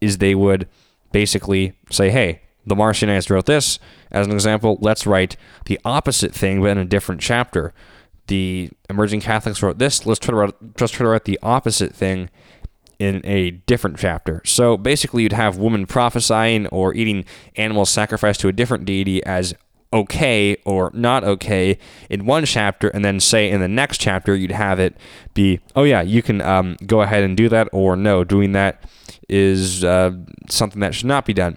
[0.00, 0.68] is they would
[1.12, 3.78] basically say, hey, the Marcionites wrote this.
[4.10, 7.72] As an example, let's write the opposite thing but in a different chapter.
[8.26, 10.06] The emerging Catholics wrote this.
[10.06, 12.30] Let's try to write, try to write the opposite thing
[12.98, 14.40] in a different chapter.
[14.44, 17.24] So basically, you'd have women prophesying or eating
[17.56, 19.54] animal sacrifice to a different deity as
[19.94, 21.78] okay or not okay
[22.10, 24.96] in one chapter, and then say in the next chapter you'd have it
[25.32, 28.84] be, oh yeah, you can um, go ahead and do that, or no, doing that
[29.28, 30.10] is uh,
[30.50, 31.56] something that should not be done.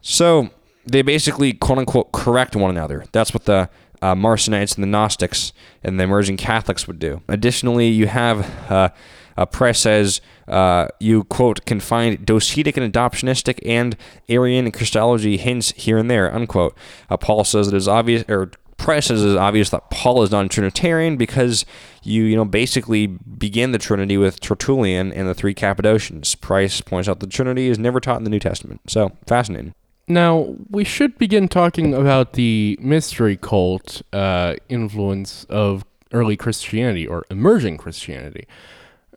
[0.00, 0.50] So
[0.86, 3.04] they basically quote unquote correct one another.
[3.12, 3.70] That's what the
[4.02, 7.22] uh, Marcionites and the Gnostics and the emerging Catholics would do.
[7.26, 8.90] Additionally, you have uh,
[9.36, 13.96] a press says uh, you quote can find docetic and adoptionistic and
[14.28, 16.76] Arian Christology hints here and there unquote.
[17.08, 20.30] Uh, Paul says it is obvious or Price says it is obvious that Paul is
[20.30, 21.64] non-Trinitarian because
[22.02, 26.34] you you know basically begin the Trinity with Tertullian and the three Cappadocians.
[26.34, 28.80] Price points out the Trinity is never taught in the New Testament.
[28.88, 29.74] So fascinating.
[30.06, 37.24] Now, we should begin talking about the mystery cult uh, influence of early Christianity or
[37.30, 38.46] emerging Christianity,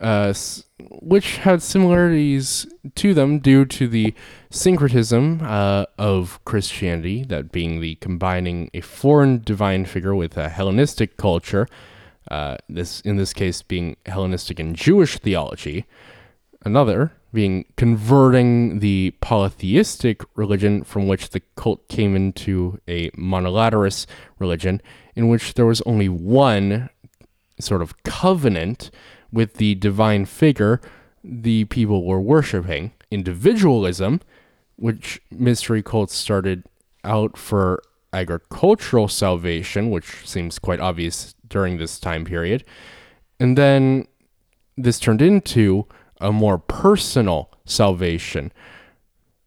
[0.02, 0.34] uh,
[0.80, 4.14] which had similarities to them due to the
[4.50, 11.18] syncretism uh, of Christianity, that being the combining a foreign divine figure with a Hellenistic
[11.18, 11.68] culture,
[12.30, 15.86] uh, this in this case being Hellenistic and Jewish theology.
[16.64, 24.06] Another being converting the polytheistic religion from which the cult came into a monolatrous
[24.40, 24.82] religion
[25.16, 26.90] in which there was only one
[27.60, 28.92] sort of covenant
[29.32, 30.82] with the divine figure
[31.24, 32.92] the people were worshiping.
[33.12, 34.22] Individualism,
[34.76, 36.64] which mystery cults started
[37.04, 37.82] out for
[38.14, 42.64] agricultural salvation, which seems quite obvious during this time period.
[43.40, 44.08] And then
[44.76, 45.86] this turned into
[46.20, 48.52] a more personal salvation.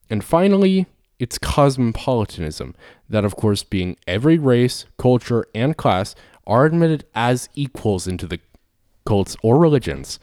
[0.09, 0.87] And finally,
[1.19, 2.75] it's cosmopolitanism,
[3.09, 6.15] that of course being every race, culture, and class
[6.47, 8.41] are admitted as equals into the
[9.11, 10.21] cults or religions,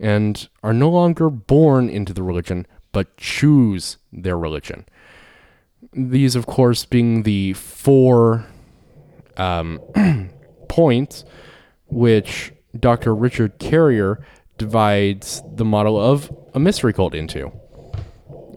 [0.00, 4.84] and are no longer born into the religion, but choose their religion.
[5.92, 8.44] These, of course, being the four
[9.36, 9.80] um,
[10.68, 11.24] points
[11.86, 13.14] which Dr.
[13.14, 14.26] Richard Carrier
[14.58, 17.52] divides the model of a mystery cult into.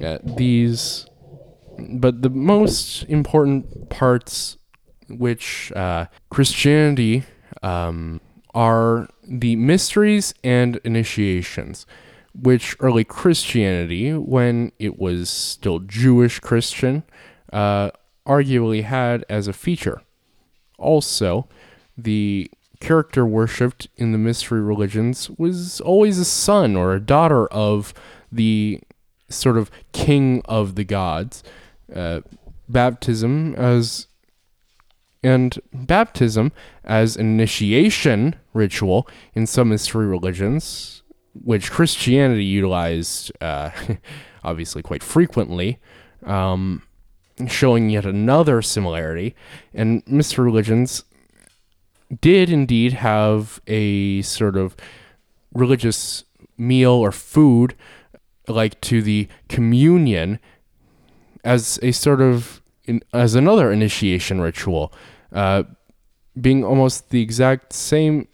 [0.03, 1.05] Uh, these,
[1.77, 4.58] but the most important parts,
[5.10, 7.23] which uh, Christianity
[7.62, 8.19] um,
[8.60, 11.86] are the mysteries and initiations,
[12.36, 17.04] which early Christianity, when it was still Jewish Christian,
[17.54, 17.91] uh,
[18.28, 20.02] arguably had as a feature.
[20.78, 21.48] Also,
[21.98, 27.93] the character worshipped in the mystery religions was always a son or a daughter of
[28.30, 28.82] the
[29.30, 31.43] sort of king of the gods.
[31.95, 32.19] Uh,
[32.67, 34.09] baptism as
[35.23, 36.51] and baptism
[36.84, 41.03] as an initiation ritual in some mystery religions,
[41.34, 43.71] which Christianity utilized uh,
[44.43, 45.79] obviously quite frequently,
[46.25, 46.84] um,
[47.47, 49.36] showing yet another similarity.
[49.73, 51.03] And mystery religions
[52.21, 54.75] did indeed have a sort of
[55.53, 56.25] religious
[56.58, 57.75] meal or food
[58.47, 60.39] like to the communion
[61.43, 64.91] as a sort of in, as another initiation ritual
[65.32, 65.63] uh,
[66.39, 68.28] being almost the exact same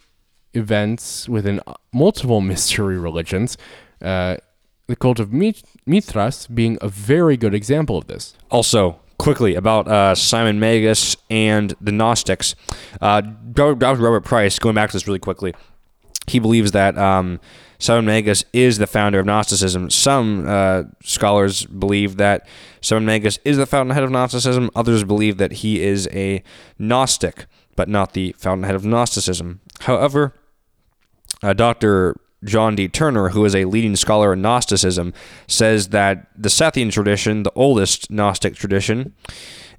[0.54, 3.58] events within multiple mystery religions
[4.02, 4.38] uh,
[4.88, 8.36] the cult of Mithras being a very good example of this.
[8.52, 12.56] Also, quickly about uh, Simon Magus and the Gnostics.
[13.02, 13.76] Uh, Dr.
[13.76, 15.54] Robert Price, going back to this really quickly,
[16.28, 17.40] he believes that um,
[17.78, 19.90] Simon Magus is the founder of Gnosticism.
[19.90, 22.48] Some uh, scholars believe that
[22.82, 24.70] Simon Magus is the fountainhead of Gnosticism.
[24.76, 26.44] Others believe that he is a
[26.80, 29.62] Gnostic, but not the fountainhead of Gnosticism.
[29.82, 30.34] However,
[31.44, 32.16] uh, Dr.
[32.44, 32.88] John D.
[32.88, 35.14] Turner, who is a leading scholar in Gnosticism,
[35.48, 39.14] says that the Sethian tradition, the oldest Gnostic tradition,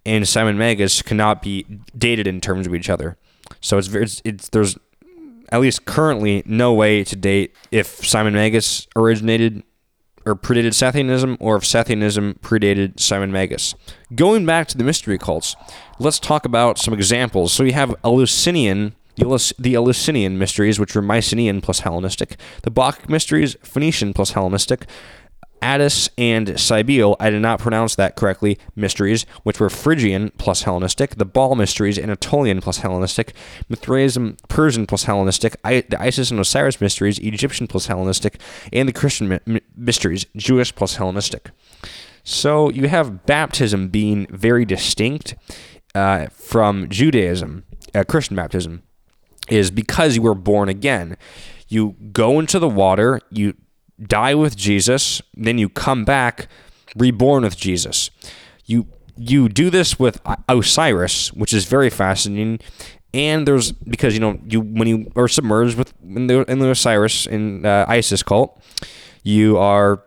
[0.04, 1.64] and Simon Magus cannot be
[1.96, 3.16] dated in terms of each other.
[3.60, 4.76] So it's, it's, it's there's
[5.50, 9.62] at least currently no way to date if Simon Magus originated
[10.24, 13.74] or predated Sethianism or if Sethianism predated Simon Magus.
[14.14, 15.54] Going back to the mystery cults,
[15.98, 17.52] let's talk about some examples.
[17.52, 23.56] So you have Eleusinian the Eleusinian mysteries, which were Mycenaean plus Hellenistic, the Bacchic mysteries,
[23.62, 24.86] Phoenician plus Hellenistic,
[25.62, 31.16] Attis and Cybele, I did not pronounce that correctly, mysteries, which were Phrygian plus Hellenistic,
[31.16, 33.34] the Baal mysteries, Anatolian plus Hellenistic,
[33.68, 38.40] Mithraism, Persian plus Hellenistic, I, the Isis and Osiris mysteries, Egyptian plus Hellenistic,
[38.72, 41.50] and the Christian mi- mysteries, Jewish plus Hellenistic.
[42.22, 45.34] So you have baptism being very distinct
[45.94, 48.82] uh, from Judaism, uh, Christian baptism
[49.48, 51.16] is because you were born again.
[51.68, 53.54] You go into the water, you
[54.02, 56.48] die with Jesus, then you come back
[56.96, 58.10] reborn with Jesus.
[58.64, 58.86] You
[59.16, 62.60] you do this with Osiris, which is very fascinating.
[63.14, 66.70] And there's because you know you when you are submerged with in the, in the
[66.70, 68.62] Osiris in uh, Isis cult,
[69.22, 70.02] you are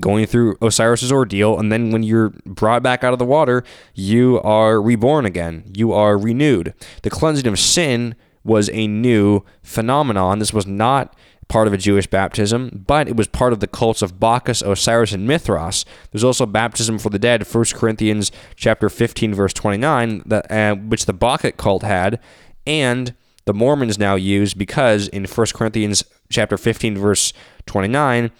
[0.00, 4.38] going through Osiris's ordeal, and then when you're brought back out of the water, you
[4.42, 5.64] are reborn again.
[5.74, 6.74] You are renewed.
[7.02, 10.38] The cleansing of sin was a new phenomenon.
[10.38, 11.16] This was not
[11.50, 15.12] part of a Jewish baptism, but it was part of the cults of Bacchus, Osiris,
[15.12, 15.84] and Mithras.
[16.12, 21.06] There's also baptism for the dead, 1 Corinthians chapter 15, verse 29, that, uh, which
[21.06, 22.20] the Bacchic cult had,
[22.66, 23.14] and
[23.46, 27.32] the Mormons now use because in 1 Corinthians chapter 15, verse
[27.66, 28.30] 29,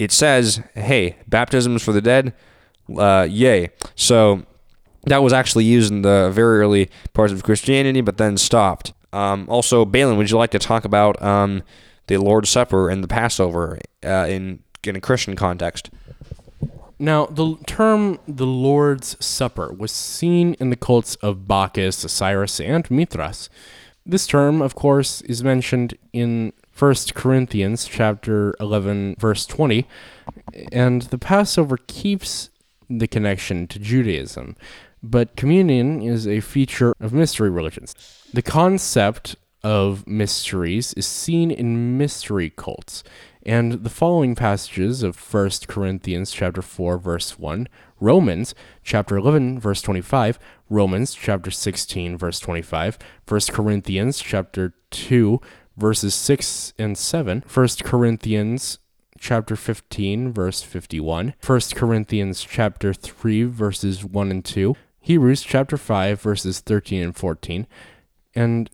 [0.00, 2.34] it says, hey, baptisms for the dead,
[2.98, 3.70] uh, yay.
[3.94, 4.44] So
[5.06, 8.92] that was actually used in the very early parts of Christianity, but then stopped.
[9.12, 11.62] Um, also, Balin, would you like to talk about um,
[12.06, 15.90] the Lord's Supper and the Passover uh, in in a Christian context?
[16.98, 22.88] Now, the term the Lord's Supper was seen in the cults of Bacchus, Osiris, and
[22.90, 23.50] Mithras.
[24.06, 29.86] This term, of course, is mentioned in 1 Corinthians chapter 11 verse 20,
[30.72, 32.50] and the Passover keeps
[32.90, 34.56] the connection to Judaism,
[35.02, 37.94] but communion is a feature of mystery religions.
[38.32, 43.02] The concept of mysteries is seen in mystery cults.
[43.46, 49.80] And the following passages of 1 Corinthians chapter 4 verse 1, Romans chapter 11 verse
[49.82, 50.38] 25,
[50.68, 55.40] Romans chapter 16 verse 25, 1 Corinthians chapter 2
[55.76, 58.78] verses 6 and 7, 1 Corinthians
[59.18, 66.20] chapter 15 verse 51, 1 Corinthians chapter 3 verses 1 and 2, Hebrews chapter 5
[66.20, 67.66] verses 13 and 14,
[68.34, 68.70] and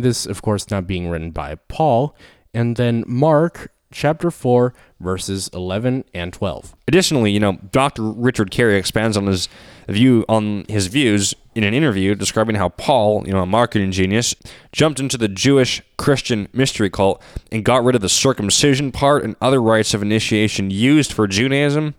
[0.00, 2.16] this, of course, not being written by Paul.
[2.54, 6.74] And then Mark chapter 4, verses 11 and 12.
[6.86, 8.02] Additionally, you know, Dr.
[8.02, 9.48] Richard Carrier expands on his
[9.88, 14.34] view on his views in an interview describing how Paul, you know, a marketing genius,
[14.72, 19.36] jumped into the Jewish Christian mystery cult and got rid of the circumcision part and
[19.40, 21.94] other rites of initiation used for Judaism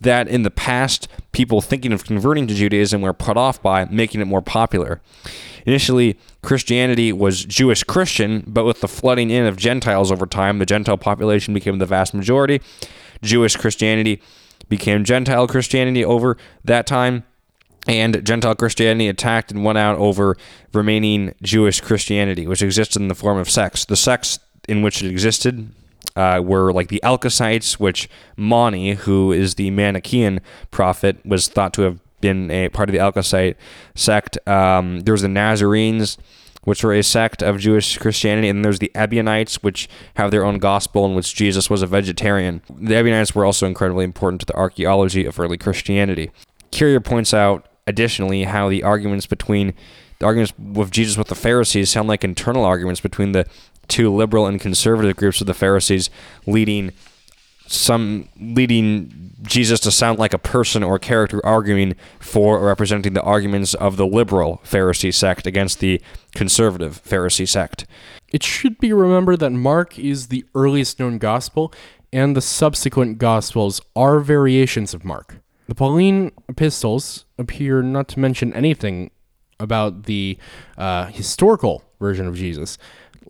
[0.00, 4.20] that in the past people thinking of converting to Judaism were put off by, making
[4.20, 5.00] it more popular.
[5.66, 10.66] Initially, Christianity was Jewish Christian, but with the flooding in of Gentiles over time, the
[10.66, 12.60] Gentile population became the vast majority.
[13.22, 14.22] Jewish Christianity
[14.68, 17.24] became Gentile Christianity over that time,
[17.86, 20.36] and Gentile Christianity attacked and won out over
[20.72, 23.84] remaining Jewish Christianity, which existed in the form of sects.
[23.84, 24.38] The sects
[24.68, 25.72] in which it existed
[26.16, 30.40] uh, were like the Alkasites, which Mani, who is the Manichaean
[30.70, 33.56] prophet, was thought to have been a part of the Alkasite
[33.94, 34.36] sect.
[34.46, 36.18] Um, there was the Nazarenes,
[36.64, 40.58] which were a sect of Jewish Christianity, and there's the Ebionites, which have their own
[40.58, 42.60] gospel in which Jesus was a vegetarian.
[42.68, 46.30] The Ebionites were also incredibly important to the archaeology of early Christianity.
[46.70, 49.74] Carrier points out additionally how the arguments between
[50.18, 53.46] the arguments with Jesus with the Pharisees sound like internal arguments between the
[53.90, 56.08] two liberal and conservative groups of the Pharisees,
[56.46, 56.92] leading
[57.66, 63.22] some leading Jesus to sound like a person or character arguing for or representing the
[63.22, 66.00] arguments of the liberal Pharisee sect against the
[66.34, 67.86] conservative Pharisee sect.
[68.32, 71.72] It should be remembered that Mark is the earliest known gospel,
[72.12, 75.36] and the subsequent gospels are variations of Mark.
[75.68, 79.12] The Pauline epistles appear not to mention anything
[79.60, 80.38] about the
[80.76, 82.78] uh, historical version of Jesus,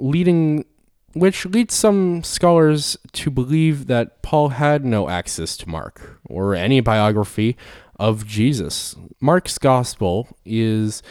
[0.00, 0.64] leading
[1.12, 6.80] which leads some scholars to believe that Paul had no access to Mark or any
[6.80, 7.56] biography
[7.98, 8.94] of Jesus.
[9.20, 11.02] Mark's gospel is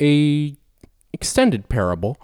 [0.00, 0.56] a
[1.12, 2.18] extended parable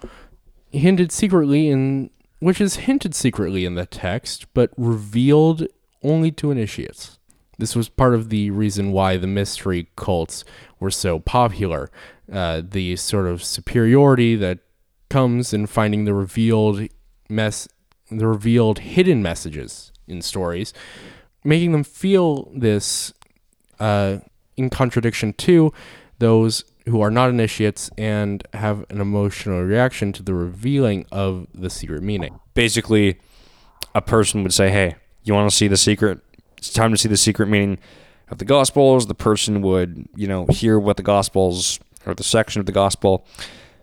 [0.72, 2.10] hinted secretly in
[2.40, 5.66] which is hinted secretly in the text but revealed
[6.02, 7.18] only to initiates.
[7.58, 10.44] This was part of the reason why the mystery cults
[10.80, 11.90] were so popular.
[12.32, 14.60] Uh, the sort of superiority that
[15.10, 16.86] comes in finding the revealed
[17.28, 17.68] mess
[18.10, 20.72] the revealed hidden messages in stories
[21.44, 23.12] making them feel this
[23.78, 24.18] uh,
[24.56, 25.72] in contradiction to
[26.18, 31.70] those who are not initiates and have an emotional reaction to the revealing of the
[31.70, 33.18] secret meaning Basically,
[33.94, 36.20] a person would say, Hey, you want to see the secret?
[36.58, 37.78] It's time to see the secret meaning
[38.28, 39.06] of the Gospels.
[39.06, 43.26] The person would, you know, hear what the Gospels or the section of the Gospel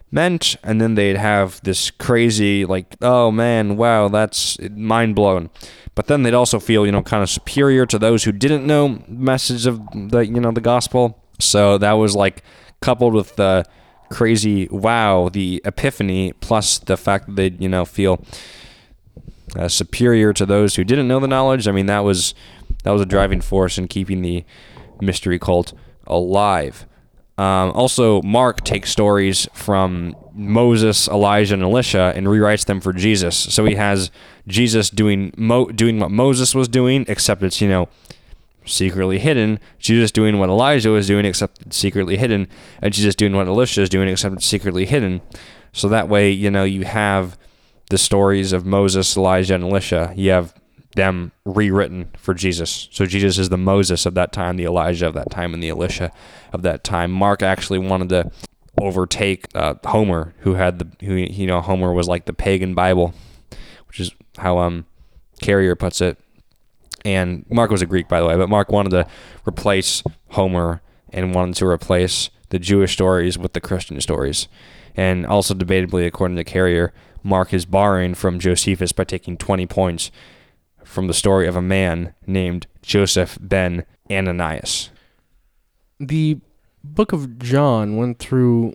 [0.10, 5.50] meant and then they'd have this crazy like oh man wow that's mind blown
[5.98, 9.02] but then they'd also feel you know kind of superior to those who didn't know
[9.08, 11.24] message of the you know the gospel.
[11.40, 12.44] So that was like
[12.82, 13.66] coupled with the
[14.12, 18.24] crazy wow the epiphany plus the fact that they'd you know feel
[19.58, 21.68] uh, superior to those who didn't know the knowledge.
[21.68, 22.36] I mean that was
[22.84, 24.46] that was a driving force in keeping the
[25.02, 25.74] mystery cult
[26.06, 26.86] alive
[27.38, 33.38] um, also, Mark takes stories from Moses, Elijah, and Elisha and rewrites them for Jesus.
[33.38, 34.10] So he has
[34.48, 37.90] Jesus doing Mo- doing what Moses was doing, except it's you know
[38.66, 39.60] secretly hidden.
[39.78, 42.48] Jesus doing what Elijah was doing, except it's secretly hidden,
[42.82, 45.22] and Jesus doing what Elisha is doing, except it's secretly hidden.
[45.74, 47.38] So that way, you know, you have
[47.92, 50.12] the stories of Moses, Elijah, and Elisha.
[50.16, 50.56] You have
[50.98, 52.90] them rewritten for Jesus.
[52.92, 55.70] So Jesus is the Moses of that time, the Elijah of that time, and the
[55.70, 56.12] Elisha
[56.52, 57.12] of that time.
[57.12, 58.32] Mark actually wanted to
[58.82, 63.14] overtake uh, Homer, who had the who you know Homer was like the pagan Bible,
[63.88, 64.86] which is how um
[65.40, 66.18] Carrier puts it.
[67.06, 69.08] And Mark was a Greek, by the way, but Mark wanted to
[69.48, 70.82] replace Homer
[71.12, 74.48] and wanted to replace the Jewish stories with the Christian stories.
[74.96, 76.92] And also, debatably, according to Carrier,
[77.24, 80.12] Mark is borrowing from Josephus by taking 20 points
[80.88, 84.90] from the story of a man named Joseph ben Ananias.
[86.00, 86.40] The
[86.84, 88.74] book of John went through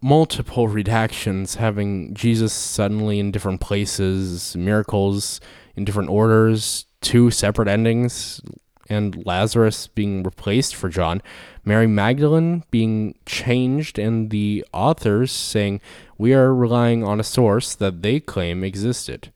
[0.00, 5.40] multiple redactions, having Jesus suddenly in different places, miracles
[5.76, 8.40] in different orders, two separate endings,
[8.88, 11.22] and Lazarus being replaced for John,
[11.64, 15.80] Mary Magdalene being changed, and the authors saying,
[16.18, 19.32] We are relying on a source that they claim existed.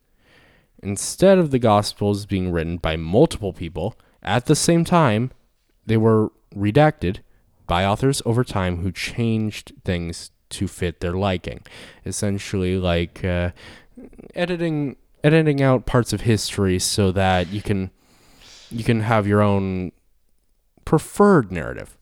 [0.82, 5.30] Instead of the Gospels being written by multiple people at the same time,
[5.86, 7.18] they were redacted
[7.66, 11.60] by authors over time who changed things to fit their liking.
[12.06, 13.50] Essentially, like uh,
[14.34, 17.90] editing editing out parts of history so that you can
[18.70, 19.92] you can have your own
[20.84, 21.96] preferred narrative.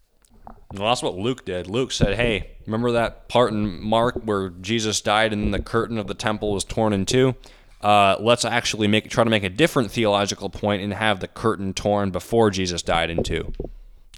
[0.72, 1.68] Well, that's what Luke did.
[1.68, 6.06] Luke said, "Hey, remember that part in Mark where Jesus died and the curtain of
[6.06, 7.34] the temple was torn in two?
[7.80, 11.74] Uh, let's actually make try to make a different theological point and have the curtain
[11.74, 13.52] torn before Jesus died in two.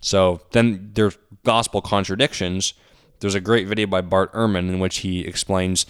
[0.01, 2.75] So then there's gospel contradictions.
[3.21, 5.87] There's a great video by Bart Ehrman in which he explains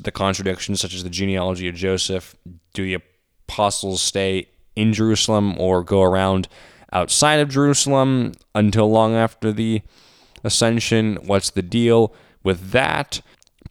[0.00, 2.34] the contradictions, such as the genealogy of Joseph.
[2.74, 3.02] Do the
[3.48, 6.48] apostles stay in Jerusalem or go around
[6.92, 9.82] outside of Jerusalem until long after the
[10.42, 11.16] ascension?
[11.24, 13.20] What's the deal with that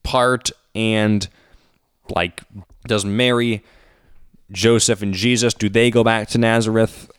[0.03, 0.51] part?
[0.73, 1.27] And
[2.09, 2.43] like,
[2.87, 3.63] does Mary,
[4.51, 7.09] Joseph, and Jesus do they go back to Nazareth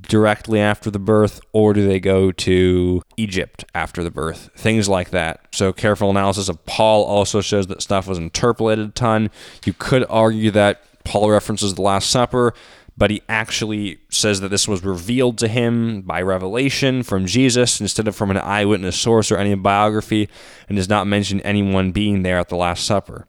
[0.00, 4.50] directly after the birth, or do they go to Egypt after the birth?
[4.56, 5.46] Things like that.
[5.52, 9.30] So, careful analysis of Paul also shows that stuff was interpolated a ton.
[9.64, 12.54] You could argue that Paul references the Last Supper,
[12.96, 18.08] but he actually says that this was revealed to him by revelation from Jesus instead
[18.08, 20.28] of from an eyewitness source or any biography,
[20.68, 23.26] and does not mention anyone being there at the Last Supper.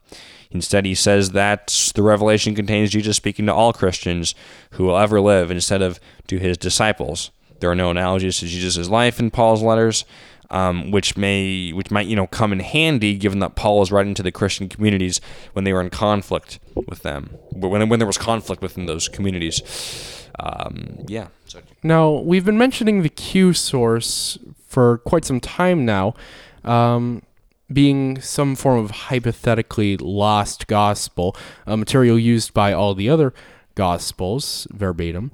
[0.56, 4.34] Instead, he says that the revelation contains Jesus speaking to all Christians
[4.72, 7.30] who will ever live instead of to his disciples.
[7.60, 10.06] There are no analogies to Jesus' life in Paul's letters,
[10.50, 14.14] um, which may which might you know come in handy given that Paul was writing
[14.14, 15.20] to the Christian communities
[15.52, 19.62] when they were in conflict with them, when when there was conflict within those communities.
[20.40, 21.28] Um, yeah.
[21.84, 24.38] Now we've been mentioning the Q source
[24.68, 26.16] for quite some time now.
[26.64, 27.24] Um,
[27.72, 31.36] being some form of hypothetically lost gospel,
[31.66, 33.34] a material used by all the other
[33.74, 35.32] gospels verbatim,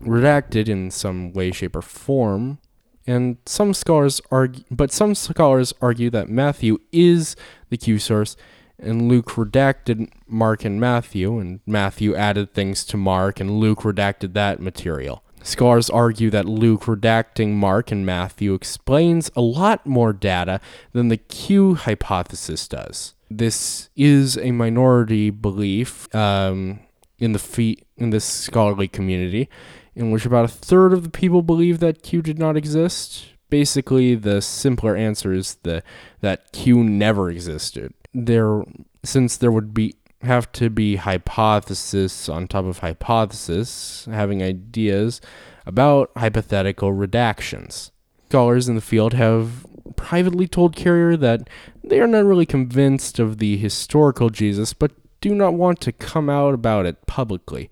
[0.00, 2.58] redacted in some way, shape, or form.
[3.06, 7.34] And some scholars argue, but some scholars argue that Matthew is
[7.70, 8.36] the Q source,
[8.78, 14.34] and Luke redacted Mark and Matthew, and Matthew added things to Mark, and Luke redacted
[14.34, 15.24] that material.
[15.42, 20.60] Scholars argue that Luke redacting Mark and Matthew explains a lot more data
[20.92, 23.14] than the Q hypothesis does.
[23.30, 26.80] This is a minority belief um,
[27.18, 29.48] in the fe- in this scholarly community,
[29.94, 33.26] in which about a third of the people believe that Q did not exist.
[33.50, 35.82] Basically, the simpler answer is the
[36.20, 37.94] that Q never existed.
[38.14, 38.62] There,
[39.02, 45.20] since there would be have to be hypothesis on top of hypothesis, having ideas
[45.66, 47.90] about hypothetical redactions.
[48.28, 49.66] Scholars in the field have
[49.96, 51.48] privately told Carrier that
[51.84, 56.30] they are not really convinced of the historical Jesus, but do not want to come
[56.30, 57.70] out about it publicly.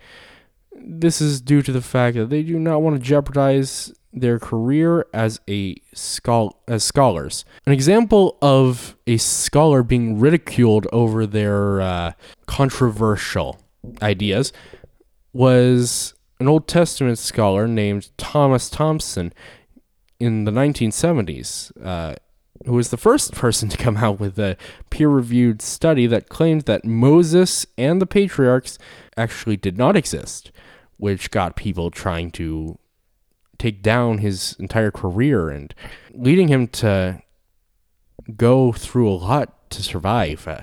[0.74, 5.06] This is due to the fact that they do not want to jeopardize their career
[5.12, 7.44] as a schol- as scholars.
[7.66, 12.12] An example of a scholar being ridiculed over their uh,
[12.46, 13.60] controversial
[14.02, 14.52] ideas
[15.32, 19.32] was an Old Testament scholar named Thomas Thompson
[20.18, 21.72] in the 1970s.
[21.84, 22.14] Uh,
[22.66, 24.56] who was the first person to come out with a
[24.90, 28.78] peer reviewed study that claimed that Moses and the patriarchs
[29.16, 30.50] actually did not exist,
[30.96, 32.78] which got people trying to
[33.60, 35.74] take down his entire career and
[36.12, 37.22] leading him to
[38.36, 40.48] go through a lot to survive.
[40.48, 40.62] Uh,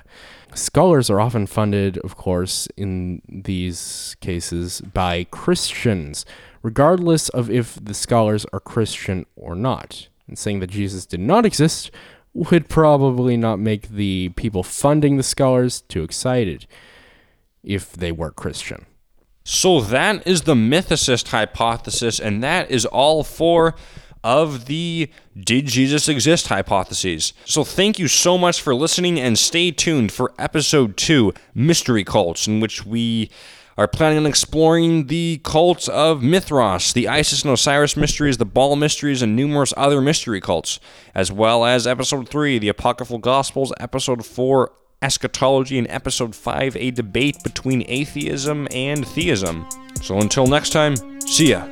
[0.55, 6.25] scholars are often funded, of course, in these cases by Christians,
[6.63, 10.09] regardless of if the scholars are Christian or not.
[10.27, 11.91] And saying that Jesus did not exist
[12.33, 16.67] would probably not make the people funding the scholars too excited
[17.63, 18.85] if they were Christian.
[19.49, 23.75] So that is the mythicist hypothesis, and that is all for
[24.21, 27.31] of the Did Jesus Exist hypotheses.
[27.45, 32.45] So thank you so much for listening, and stay tuned for episode two, Mystery Cults,
[32.45, 33.29] in which we
[33.77, 38.75] are planning on exploring the cults of Mithras, the Isis and Osiris mysteries, the Baal
[38.75, 40.77] mysteries, and numerous other mystery cults,
[41.15, 46.91] as well as episode 3, the Apocryphal Gospels, episode 4, Eschatology, in episode 5, a
[46.91, 49.67] debate between atheism and theism.
[50.01, 51.67] So until next time, see ya.